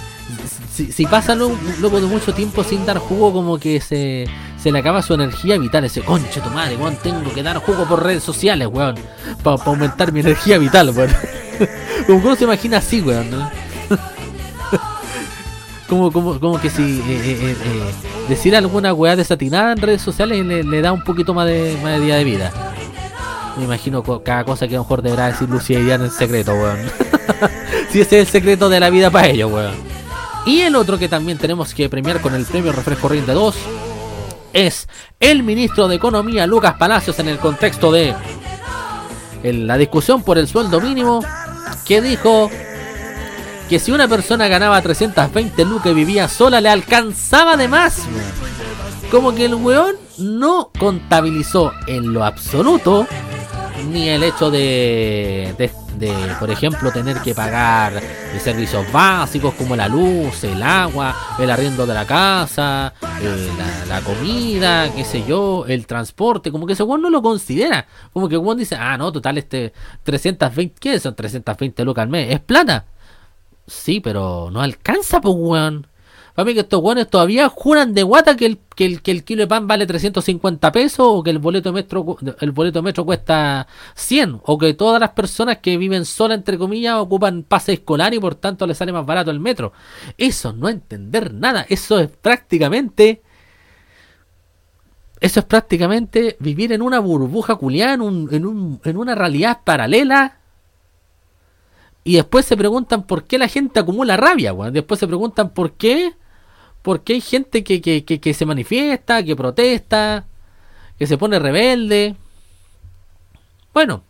[0.74, 4.26] si, si pasa luego de mucho tiempo sin dar jugo, como que se,
[4.60, 5.84] se le acaba su energía vital.
[5.84, 8.96] Ese conche tu madre, weón, tengo que dar jugo por redes sociales, weón,
[9.42, 11.10] para aumentar mi energía vital, weón.
[12.06, 13.28] como se imagina así, weón,
[15.88, 17.92] como, como, como que si eh, eh, eh, eh,
[18.28, 22.00] decir alguna weá desatinada en redes sociales le, le da un poquito más de, más
[22.00, 22.52] de día de vida.
[23.56, 26.52] Me imagino cada cosa que a lo mejor deberá decir Lucía y Diana en secreto,
[26.52, 26.78] weón.
[27.90, 29.94] si ese es el secreto de la vida para ellos, weón.
[30.46, 33.54] Y el otro que también tenemos que premiar con el premio Refresco Rinde 2
[34.52, 34.88] es
[35.18, 38.14] el ministro de Economía, Lucas Palacios, en el contexto de
[39.42, 41.22] la discusión por el sueldo mínimo,
[41.84, 42.50] que dijo
[43.68, 48.02] que si una persona ganaba 320 lucas y vivía sola, le alcanzaba de más.
[49.10, 53.06] Como que el weón no contabilizó en lo absoluto
[53.90, 58.00] ni el hecho de, de, de, por ejemplo, tener que pagar
[58.38, 62.92] servicios básicos como la luz, el agua, el arriendo de la casa,
[63.22, 63.48] eh,
[63.88, 67.86] la, comida, qué sé yo, el transporte, como que ese weón no lo considera.
[68.12, 69.72] Como que weón dice, ah, no, total, este
[70.02, 72.32] 320, ¿qué son 320 lucas al mes?
[72.32, 72.84] ¿Es plata?
[73.66, 75.86] Sí, pero no alcanza, pues, weón.
[76.36, 79.68] Mí que estos weones todavía juran de guata que el, que, el, kilo de pan
[79.68, 84.58] vale 350 pesos o que el boleto de metro el boleto metro cuesta 100 o
[84.58, 88.66] que todas las personas que viven sola entre comillas ocupan pase escolar y por tanto
[88.66, 89.72] les sale más barato el metro.
[90.18, 93.22] Eso no entender nada, eso es prácticamente
[95.20, 99.60] eso es prácticamente vivir en una burbuja culiada, en, un, en, un, en una realidad
[99.64, 100.38] paralela
[102.04, 104.52] y después se preguntan por qué la gente acumula rabia.
[104.70, 106.14] Después se preguntan por qué.
[106.84, 110.26] Porque hay gente que, que, que, se manifiesta, que protesta,
[110.98, 112.14] que se pone rebelde.
[113.72, 114.02] Bueno,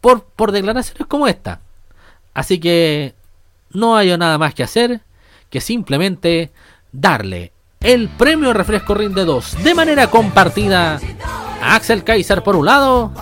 [0.00, 1.60] por, por declaraciones como esta.
[2.34, 3.14] Así que
[3.70, 5.00] no hay nada más que hacer
[5.48, 6.50] que simplemente
[6.90, 10.98] darle el premio Refresco Rinde 2 de manera compartida
[11.62, 13.12] a Axel Kaiser por un lado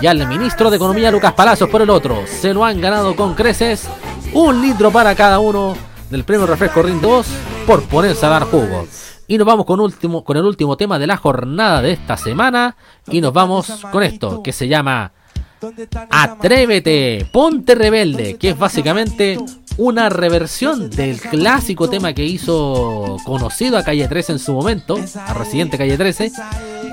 [0.00, 2.24] y al ministro de Economía Lucas Palacios por el otro.
[2.28, 3.88] Se lo han ganado con creces
[4.32, 5.74] un litro para cada uno
[6.10, 7.26] del premio Refresco Rinde 2
[7.66, 8.86] por ponerse a dar jugo.
[9.26, 12.76] Y nos vamos con, último, con el último tema de la jornada de esta semana
[13.10, 15.12] y nos vamos con esto que se llama
[16.10, 19.38] Atrévete, ponte rebelde, que es básicamente
[19.78, 25.34] una reversión del clásico tema que hizo conocido a Calle 13 en su momento, a
[25.34, 26.32] Residente Calle 13,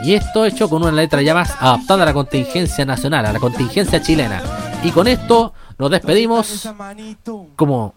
[0.05, 3.39] y esto hecho con una letra ya más adaptada a la contingencia nacional, a la
[3.39, 4.41] contingencia chilena.
[4.83, 6.69] Y con esto nos despedimos
[7.55, 7.93] como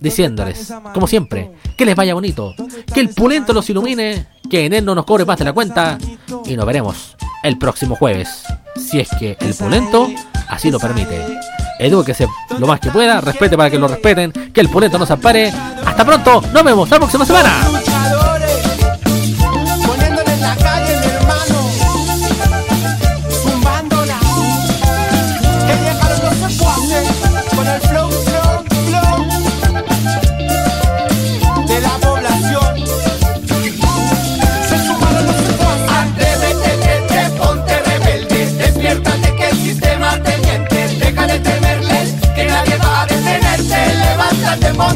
[0.00, 2.54] diciéndoles, como siempre, que les vaya bonito,
[2.92, 5.98] que el pulento los ilumine, que en él no nos cobre más de la cuenta,
[6.44, 8.44] y nos veremos el próximo jueves,
[8.76, 10.08] si es que el pulento
[10.48, 11.24] así lo permite.
[11.78, 12.28] Edúquese
[12.58, 15.48] lo más que pueda, respete para que lo respeten, que el pulento no se ampare.
[15.48, 17.79] Hasta pronto, nos vemos la próxima semana.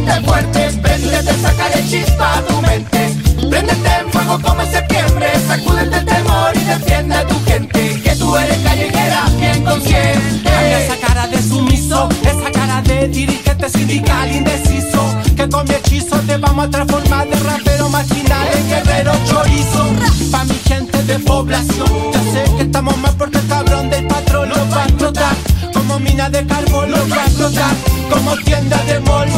[0.05, 3.17] Ponte fuerte, préndete, sácale chispa a tu mente,
[3.49, 8.37] préndete en fuego como septiembre, sacúdete el temor y defiende a tu gente, que tú
[8.37, 10.51] eres callejera, bien consciente.
[10.51, 15.15] Cambia esa cara de sumiso, esa cara de dirigente sindical indeciso.
[15.37, 19.87] Que con mi hechizo te vamos a transformar de rapero marginal en guerrero chorizo.
[20.31, 24.49] Pa' mi gente de población, ya sé que estamos mal porque el cabrón del patrón
[24.49, 25.37] lo va a explotar.
[25.87, 27.77] Como mina de carbón lo va a explotar,
[28.11, 29.29] como tienda de mall.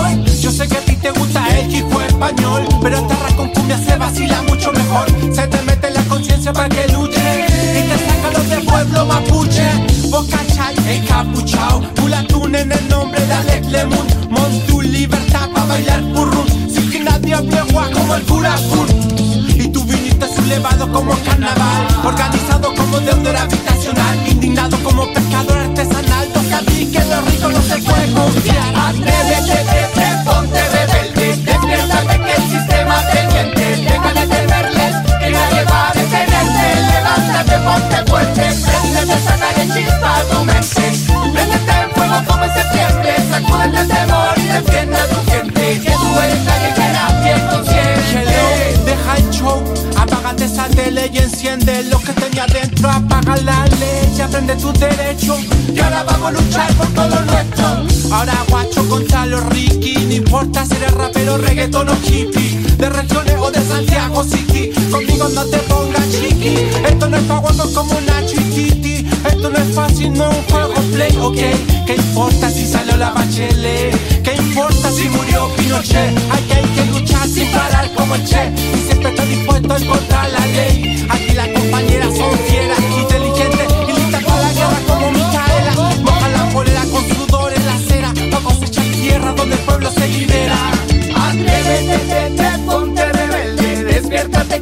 [0.40, 4.42] Yo sé que a ti te gusta el hijo español, pero esta con se vacila
[4.42, 5.06] mucho mejor.
[5.34, 9.68] Se te mete la conciencia para que luche y te saca los de pueblo mapuche.
[10.08, 14.06] Vos cachai, encapuchao, Pulatún en el nombre de Alex Lemun.
[14.30, 17.58] Mon tu libertad para bailar purrum, sin que nadie hable
[17.92, 18.86] como el curacún.
[19.48, 23.75] Y tú viniste sublevado como carnaval, organizado como habitacional, indignado
[27.22, 28.74] no se puede confiar.
[28.76, 35.64] Atrévete, vete, ponte rebelde, despiértate que el sistema te miente, deja de temerles, que nadie
[35.64, 40.92] va a detenerte, levántate, ponte fuerte, préndete, sácale chispa a tu mente,
[41.32, 45.90] préndete en fuego como en septiembre, sacúdete el temor y defiende a tu gente, que
[45.90, 48.80] tú eres callejera, bien consciente.
[48.84, 49.62] Deja el show,
[49.96, 55.38] apágate esa tele y enciende lo que tenía dentro, apaga la ley, aprende tus derechos.
[55.40, 55.55] y
[56.04, 58.14] vamos a luchar por todo nuestro.
[58.14, 63.36] Ahora guacho contra los Ricky, no importa si eres rapero, reggaeton o hippie, de regiones
[63.38, 66.54] o de Santiago City, conmigo no te pongas chiqui,
[66.88, 67.42] esto no es pa'
[67.74, 72.50] como Nacho y Titi, esto no es fácil, no un juego play, ok, ¿qué importa
[72.50, 74.22] si salió la bachelet?
[74.22, 76.16] ¿Qué importa si murió Pinochet?
[76.30, 80.30] Aquí hay que luchar sin parar como el Che, y siempre estoy dispuesto a encontrar
[80.30, 82.78] la ley, aquí las compañeras son fieras,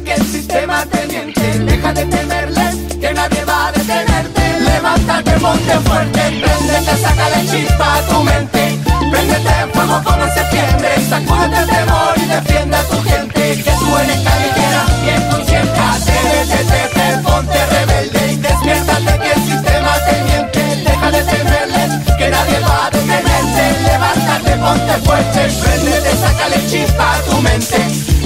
[0.03, 5.79] que el sistema te miente, deja de temerles, que nadie va a detenerte, levántate, ponte
[5.87, 8.79] fuerte, préndete, sácale chispa a tu mente,
[9.11, 13.71] préndete en fuego como en septiembre, sacúdete el temor y defiende a tu gente, que
[13.71, 20.23] tú eres callejera, bien consciente, atrévete, vete, ponte rebelde, y despiértate que el sistema te
[20.23, 27.15] miente, deja de temerles, que nadie va a detenerte, levántate, ponte fuerte, préndete, sácale chispa
[27.15, 27.77] a tu mente,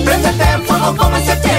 [0.03, 1.58] préndete en fuego como en septiembre,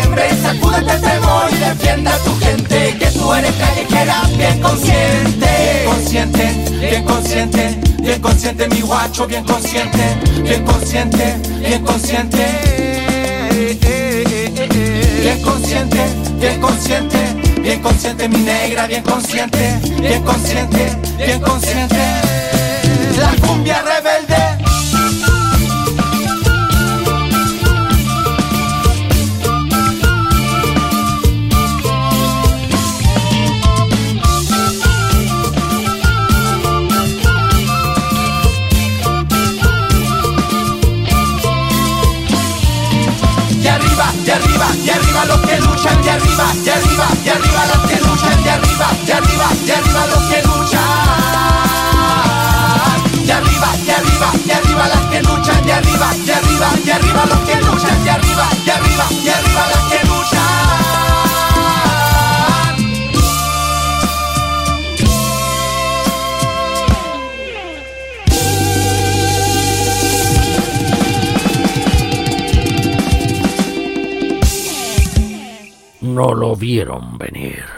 [0.81, 5.85] sacúdete el temor y defiende a tu gente, que tú eres callejera, bien consciente.
[5.87, 9.99] consciente, bien consciente, bien consciente mi guacho, bien consciente,
[10.43, 12.47] bien consciente, bien consciente.
[15.23, 16.01] Bien consciente,
[16.39, 17.19] bien consciente,
[17.61, 21.97] bien consciente mi negra, bien consciente, bien consciente, bien consciente.
[23.19, 24.50] La cumbia rebelde.
[44.31, 48.01] Y arriba, y arriba los que luchan, y arriba, y arriba, y arriba los que
[48.01, 50.81] luchan, y arriba, y arriba, y arriba los que luchan.
[53.27, 57.27] Y arriba, y arriba, y arriba las que luchan, y arriba, y arriba, y arriba
[57.27, 60.10] los que luchan, y arriba, y arriba, y arriba las que luchan.
[76.21, 77.70] No lo vieron venir.